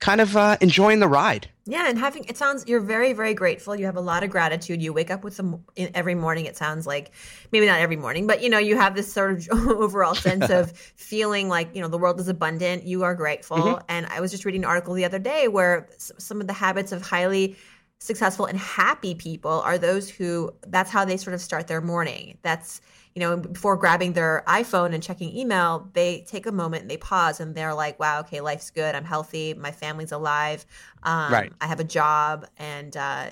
[0.00, 1.48] kind of uh, enjoying the ride.
[1.66, 3.76] Yeah, and having it sounds you're very very grateful.
[3.76, 4.82] You have a lot of gratitude.
[4.82, 6.46] You wake up with them in, every morning.
[6.46, 7.12] It sounds like
[7.52, 10.72] maybe not every morning, but you know you have this sort of overall sense of
[10.96, 12.84] feeling like you know the world is abundant.
[12.84, 13.58] You are grateful.
[13.58, 13.84] Mm-hmm.
[13.88, 16.92] And I was just reading an article the other day where some of the habits
[16.92, 17.56] of highly
[18.00, 22.38] successful and happy people are those who that's how they sort of start their morning.
[22.42, 22.80] That's
[23.14, 26.96] you know before grabbing their iphone and checking email they take a moment and they
[26.96, 28.94] pause and they're like wow okay life's good.
[28.94, 29.54] I'm healthy.
[29.54, 30.64] My family's alive.
[31.02, 31.52] Um, Right.
[31.60, 32.46] i have a job.
[32.56, 33.30] And uh,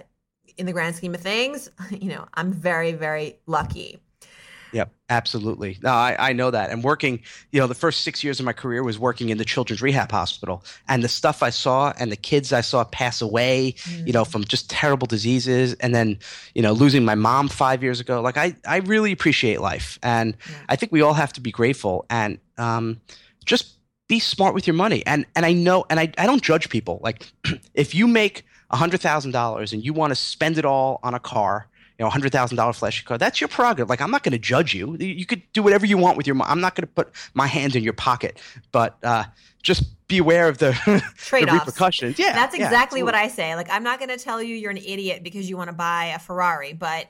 [0.57, 4.00] in the grand scheme of things you know i'm very very lucky
[4.72, 5.78] Yep, absolutely.
[5.83, 6.70] No, I, I know that.
[6.70, 7.20] And working,
[7.52, 10.11] you know, the first six years of my career was working in the Children's Rehab
[10.11, 10.64] Hospital.
[10.88, 14.44] And the stuff I saw and the kids I saw pass away, you know, from
[14.44, 15.74] just terrible diseases.
[15.74, 16.18] And then,
[16.54, 18.20] you know, losing my mom five years ago.
[18.20, 19.98] Like, I, I really appreciate life.
[20.02, 20.37] And
[20.68, 23.00] I think we all have to be grateful and um,
[23.44, 23.78] just
[24.09, 25.04] be smart with your money.
[25.07, 27.00] And, and I know, and I, I don't judge people.
[27.02, 27.31] Like,
[27.75, 31.69] if you make $100,000 and you want to spend it all on a car,
[31.99, 33.19] you know, hundred thousand dollar flashy car.
[33.19, 33.88] That's your prerogative.
[33.88, 34.96] Like, I'm not going to judge you.
[34.96, 36.51] You could do whatever you want with your money.
[36.51, 38.40] I'm not going to put my hand in your pocket,
[38.71, 39.25] but uh,
[39.63, 42.19] just be aware of the, the repercussions.
[42.19, 44.71] Yeah, that's yeah, exactly what i say like i'm not going to tell you you're
[44.71, 47.07] an idiot because you want to buy a ferrari but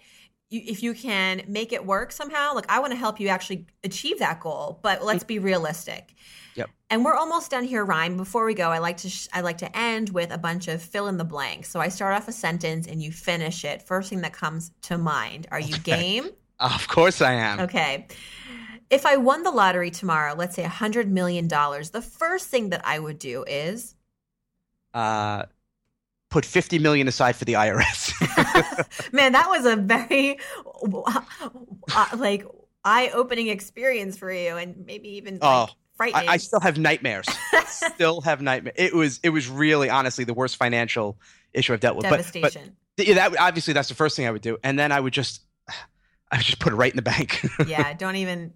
[0.50, 4.18] if you can make it work somehow like i want to help you actually achieve
[4.18, 6.14] that goal but let's be realistic.
[6.54, 6.70] Yep.
[6.90, 8.16] and we're almost done here ryan.
[8.16, 10.82] Before we go i like to sh- i like to end with a bunch of
[10.82, 13.82] fill in the blanks so i start off a sentence and you finish it.
[13.82, 16.28] First thing that comes to mind are you game?
[16.60, 17.60] Of course, I am.
[17.60, 18.08] okay.
[18.90, 22.70] If I won the lottery tomorrow, let's say a hundred million dollars, the first thing
[22.70, 23.94] that I would do is?
[24.94, 25.44] Uh,
[26.30, 28.12] put 50 million aside for the IRS.
[29.12, 30.38] Man, that was a very
[31.94, 32.46] uh, like
[32.84, 36.28] eye-opening experience for you, and maybe even like, Oh, frightening.
[36.28, 37.26] I, I still have nightmares.
[37.66, 38.76] still have nightmares.
[38.78, 41.18] It was it was really honestly the worst financial
[41.52, 42.04] issue I've dealt with.
[42.04, 42.76] But, devastation.
[42.96, 45.12] but yeah, that obviously that's the first thing I would do, and then I would
[45.12, 45.42] just
[46.30, 47.44] I would just put it right in the bank.
[47.66, 48.52] yeah, don't even.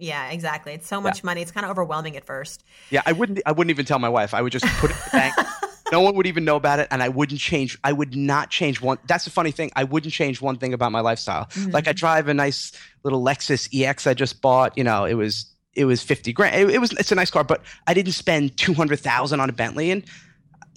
[0.00, 0.74] Yeah, exactly.
[0.74, 1.42] It's so much money.
[1.42, 2.62] It's kind of overwhelming at first.
[2.90, 4.32] yeah, I wouldn't I wouldn't even tell my wife.
[4.32, 5.34] I would just put it in the bank.
[5.92, 7.78] No one would even know about it, and I wouldn't change.
[7.82, 8.98] I would not change one.
[9.06, 9.70] That's the funny thing.
[9.74, 11.46] I wouldn't change one thing about my lifestyle.
[11.46, 11.72] Mhm.
[11.72, 12.72] Like I drive a nice
[13.04, 14.76] little Lexus EX I just bought.
[14.76, 16.56] You know, it was it was fifty grand.
[16.56, 19.48] It, it was it's a nice car, but I didn't spend two hundred thousand on
[19.48, 19.90] a Bentley.
[19.90, 20.04] And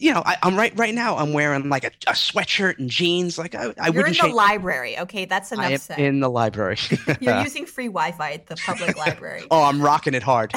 [0.01, 1.15] you know, I, I'm right right now.
[1.15, 3.37] I'm wearing like a, a sweatshirt and jeans.
[3.37, 4.33] Like I, I You're in wouldn't the change.
[4.33, 4.97] library.
[4.97, 5.99] Okay, that's I enough am said.
[5.99, 6.77] in the library.
[7.21, 9.43] You're using free Wi-Fi at the public library.
[9.51, 10.53] oh, I'm rocking it hard.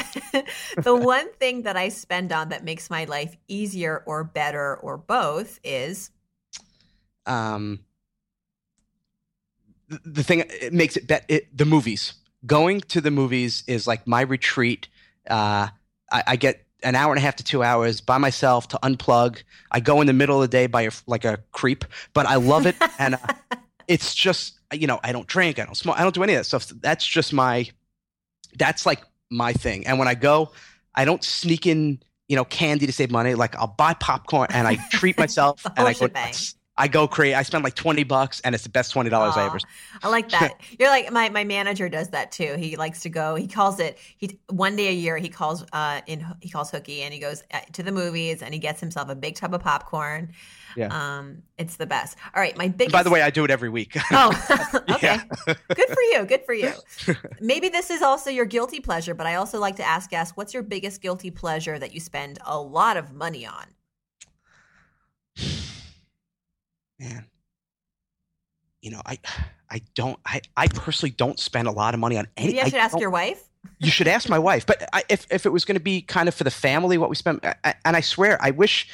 [0.78, 4.96] the one thing that I spend on that makes my life easier or better or
[4.96, 6.10] both is
[7.26, 7.80] um,
[9.88, 12.14] the, the thing it makes it bet it, the movies.
[12.46, 14.88] Going to the movies is like my retreat.
[15.28, 15.68] Uh,
[16.10, 19.42] I, I get an hour and a half to two hours by myself to unplug.
[19.70, 22.36] I go in the middle of the day by a, like a creep, but I
[22.36, 23.56] love it, and uh,
[23.88, 26.40] it's just you know I don't drink, I don't smoke, I don't do any of
[26.40, 26.68] that stuff.
[26.68, 27.68] That's just my
[28.56, 29.86] that's like my thing.
[29.86, 30.52] And when I go,
[30.94, 33.34] I don't sneak in you know candy to save money.
[33.34, 36.56] Like I'll buy popcorn and I treat myself and I go nuts.
[36.76, 37.34] I go crazy.
[37.34, 39.58] I spend like twenty bucks, and it's the best twenty dollars I ever.
[40.02, 40.60] I like that.
[40.78, 42.56] You're like my my manager does that too.
[42.58, 43.36] He likes to go.
[43.36, 45.16] He calls it he one day a year.
[45.16, 48.52] He calls uh in he calls hooky and he goes uh, to the movies and
[48.52, 50.32] he gets himself a big tub of popcorn.
[50.76, 50.88] Yeah.
[50.88, 52.18] Um, it's the best.
[52.34, 52.92] All right, my biggest.
[52.92, 53.96] By the way, I do it every week.
[54.10, 54.32] Oh,
[54.90, 55.20] okay.
[55.46, 56.24] Good for you.
[56.24, 56.72] Good for you.
[57.40, 60.52] Maybe this is also your guilty pleasure, but I also like to ask guests, what's
[60.52, 63.66] your biggest guilty pleasure that you spend a lot of money on?
[66.98, 67.26] Man,
[68.80, 69.18] you know, I,
[69.70, 70.18] I don't.
[70.24, 72.48] I, I personally don't spend a lot of money on any.
[72.48, 73.42] Maybe I should ask your wife.
[73.78, 74.66] You should ask my wife.
[74.66, 77.10] But I, if if it was going to be kind of for the family, what
[77.10, 78.88] we spent, I, I- and I swear, I wish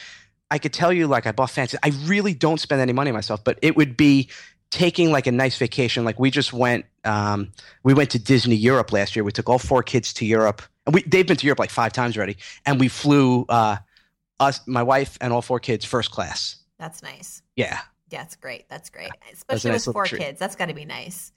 [0.51, 1.76] I could tell you like I bought fancy.
[1.82, 4.28] I really don't spend any money myself, but it would be
[4.70, 6.05] taking like a nice vacation.
[6.05, 7.51] Like we just went, um,
[7.82, 9.24] we went to Disney Europe last year.
[9.24, 11.92] We took all four kids to Europe, and we they've been to Europe like five
[11.92, 13.76] times already, and we flew uh,
[14.38, 16.57] us, my wife, and all four kids first class.
[16.81, 17.43] That's nice.
[17.55, 17.81] Yeah.
[18.11, 18.68] Yeah, that's great.
[18.68, 19.11] That's great.
[19.33, 20.20] Especially nice with four treat.
[20.20, 20.41] kids.
[20.41, 21.31] That's got to be nice.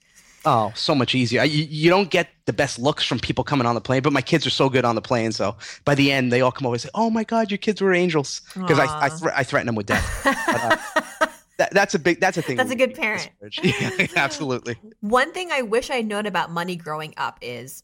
[0.46, 1.44] Oh, so much easier.
[1.44, 4.20] You, you don't get the best looks from people coming on the plane, but my
[4.20, 5.32] kids are so good on the plane.
[5.32, 7.80] So by the end, they all come over and say, "Oh my God, your kids
[7.80, 10.26] were angels," because I I, thre- I threaten them with death.
[10.46, 11.26] Uh,
[11.56, 12.20] that, that's a big.
[12.20, 12.56] That's a thing.
[12.56, 13.30] That's a good parent.
[13.62, 14.76] Yeah, absolutely.
[15.00, 17.82] One thing I wish I'd known about money growing up is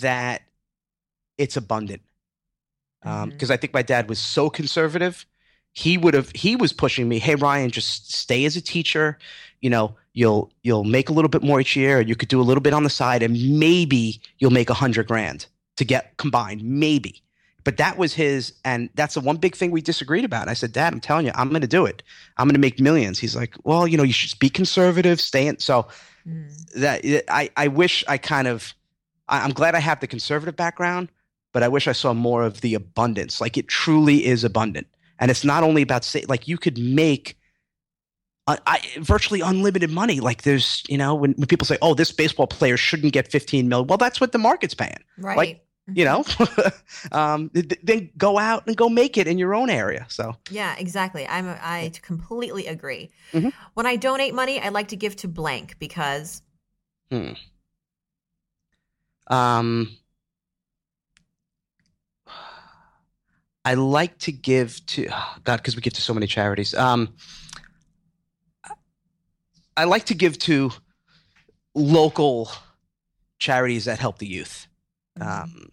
[0.00, 0.42] That
[1.36, 2.02] it's abundant.
[3.02, 3.52] Um, because mm-hmm.
[3.52, 5.24] I think my dad was so conservative.
[5.78, 6.30] He would have.
[6.34, 7.18] He was pushing me.
[7.18, 9.18] Hey, Ryan, just stay as a teacher.
[9.60, 12.40] You know, you'll you'll make a little bit more each year, and you could do
[12.40, 16.16] a little bit on the side, and maybe you'll make a hundred grand to get
[16.16, 16.62] combined.
[16.64, 17.22] Maybe.
[17.64, 20.48] But that was his, and that's the one big thing we disagreed about.
[20.48, 22.02] I said, Dad, I'm telling you, I'm going to do it.
[22.38, 23.18] I'm going to make millions.
[23.18, 25.58] He's like, Well, you know, you should be conservative, stay in.
[25.58, 25.86] So
[26.26, 26.72] Mm.
[26.74, 28.74] that I, I wish I kind of,
[29.28, 31.08] I, I'm glad I have the conservative background,
[31.52, 33.40] but I wish I saw more of the abundance.
[33.40, 34.86] Like it truly is abundant,
[35.18, 37.36] and it's not only about say, like you could make.
[38.46, 40.20] Uh, I, virtually unlimited money.
[40.20, 43.68] Like there's, you know, when, when people say, "Oh, this baseball player shouldn't get 15
[43.68, 45.60] mil," well, that's what the market's paying right.
[45.94, 46.24] you know
[47.12, 50.36] um, th- th- then go out and go make it in your own area so
[50.50, 51.26] Yeah, exactly.
[51.26, 53.10] I'm I completely agree.
[53.32, 53.52] Mhm.
[53.74, 56.42] When I donate money, I like to give to blank because
[59.28, 59.96] um,
[63.68, 66.74] i like to give to oh, god because we give to so many charities.
[66.74, 67.14] Um,
[69.76, 70.70] i like to give to
[71.74, 72.50] local
[73.38, 74.66] charities that help the youth.
[75.20, 75.70] Um,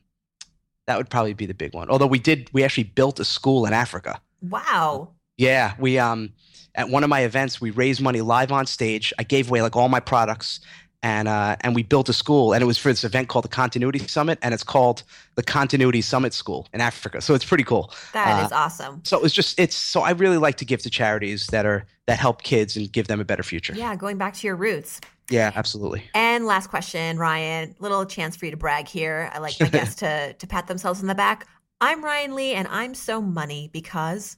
[0.87, 1.89] that would probably be the big one.
[1.89, 4.21] Although we did we actually built a school in africa.
[4.41, 5.13] Wow.
[5.37, 6.33] Yeah, we um
[6.75, 9.13] at one of my events we raised money live on stage.
[9.17, 10.59] I gave away like all my products
[11.03, 13.49] and uh and we built a school and it was for this event called the
[13.49, 15.03] Continuity Summit and it's called
[15.35, 17.21] the Continuity Summit School in Africa.
[17.21, 17.93] So it's pretty cool.
[18.13, 19.01] That Uh, is awesome.
[19.03, 22.19] So it's just it's so I really like to give to charities that are that
[22.19, 23.73] help kids and give them a better future.
[23.75, 24.99] Yeah, going back to your roots.
[25.29, 26.03] Yeah, absolutely.
[26.13, 27.75] And last question, Ryan.
[27.79, 29.31] Little chance for you to brag here.
[29.33, 31.47] I like my guests to to pat themselves on the back.
[31.81, 34.37] I'm Ryan Lee, and I'm so money because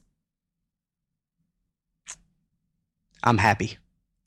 [3.22, 3.78] I'm happy.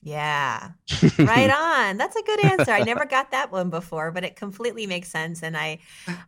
[0.02, 0.70] Yeah.
[1.18, 1.50] right
[1.88, 1.96] on.
[1.96, 2.72] That's a good answer.
[2.72, 5.78] I never got that one before, but it completely makes sense and I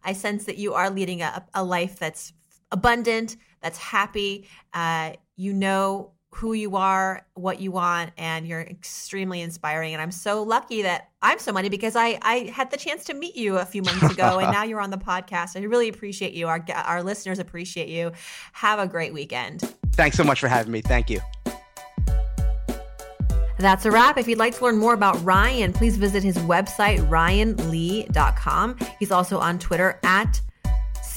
[0.04, 2.32] I sense that you are leading a, a life that's
[2.70, 4.48] abundant, that's happy.
[4.72, 9.92] Uh, you know who you are, what you want, and you're extremely inspiring.
[9.92, 13.14] And I'm so lucky that I'm so money because I, I had the chance to
[13.14, 15.56] meet you a few months ago and now you're on the podcast.
[15.56, 16.48] I really appreciate you.
[16.48, 18.12] Our, our listeners appreciate you.
[18.52, 19.60] Have a great weekend.
[19.92, 20.80] Thanks so much for having me.
[20.80, 21.20] Thank you.
[23.58, 24.18] That's a wrap.
[24.18, 28.76] If you'd like to learn more about Ryan, please visit his website, ryanlee.com.
[28.98, 30.40] He's also on Twitter at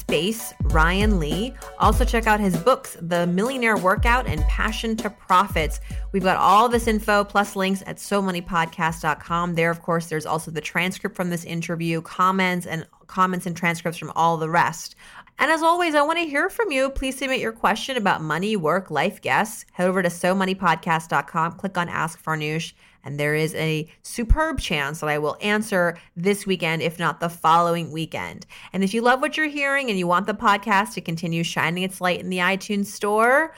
[0.08, 1.54] space Ryan Lee.
[1.80, 5.82] Also, check out his books, The Millionaire Workout and Passion to Profits.
[6.14, 9.56] We've got all this info plus links at so many moneypodcast.com.
[9.56, 13.98] There, of course, there's also the transcript from this interview, comments and comments and transcripts
[13.98, 14.96] from all the rest.
[15.40, 16.90] And as always, I want to hear from you.
[16.90, 19.66] Please submit your question about money, work, life guests.
[19.74, 22.74] Head over to so moneypodcast.com, click on Ask Farnoosh,
[23.04, 27.30] and there is a superb chance that I will answer this weekend, if not the
[27.30, 28.48] following weekend.
[28.74, 31.84] And if you love what you're hearing and you want the podcast to continue shining
[31.84, 33.54] its light in the iTunes store,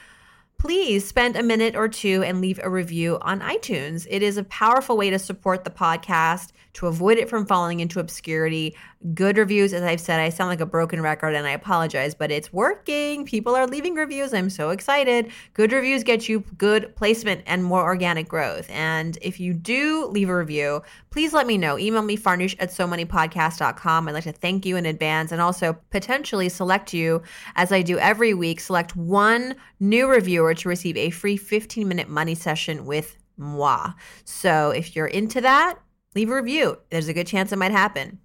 [0.59, 4.05] please spend a minute or two and leave a review on iTunes.
[4.09, 8.01] It is a powerful way to support the podcast, to avoid it from falling into
[8.01, 8.75] obscurity.
[9.13, 12.31] Good reviews, as I've said, I sound like a broken record and I apologize, but
[12.31, 13.23] it's working.
[13.23, 14.33] People are leaving reviews.
[14.33, 15.31] I'm so excited.
[15.53, 18.69] Good reviews get you good placement and more organic growth.
[18.69, 20.81] And if you do leave a review,
[21.11, 21.79] please let me know.
[21.79, 24.09] Email me farnoosh at so moneypodcast.com.
[24.09, 27.21] I'd like to thank you in advance and also potentially select you,
[27.55, 32.09] as I do every week, select one new reviewer to receive a free 15 minute
[32.09, 33.93] money session with moi.
[34.25, 35.79] So if you're into that,
[36.15, 36.79] leave a review.
[36.89, 38.19] There's a good chance it might happen.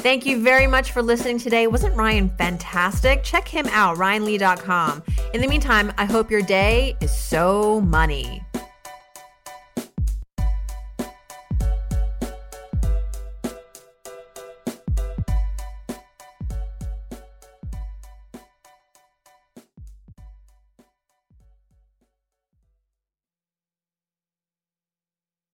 [0.00, 1.66] Thank you very much for listening today.
[1.66, 3.22] Wasn't Ryan fantastic?
[3.22, 5.02] Check him out, ryanlee.com.
[5.34, 8.42] In the meantime, I hope your day is so money.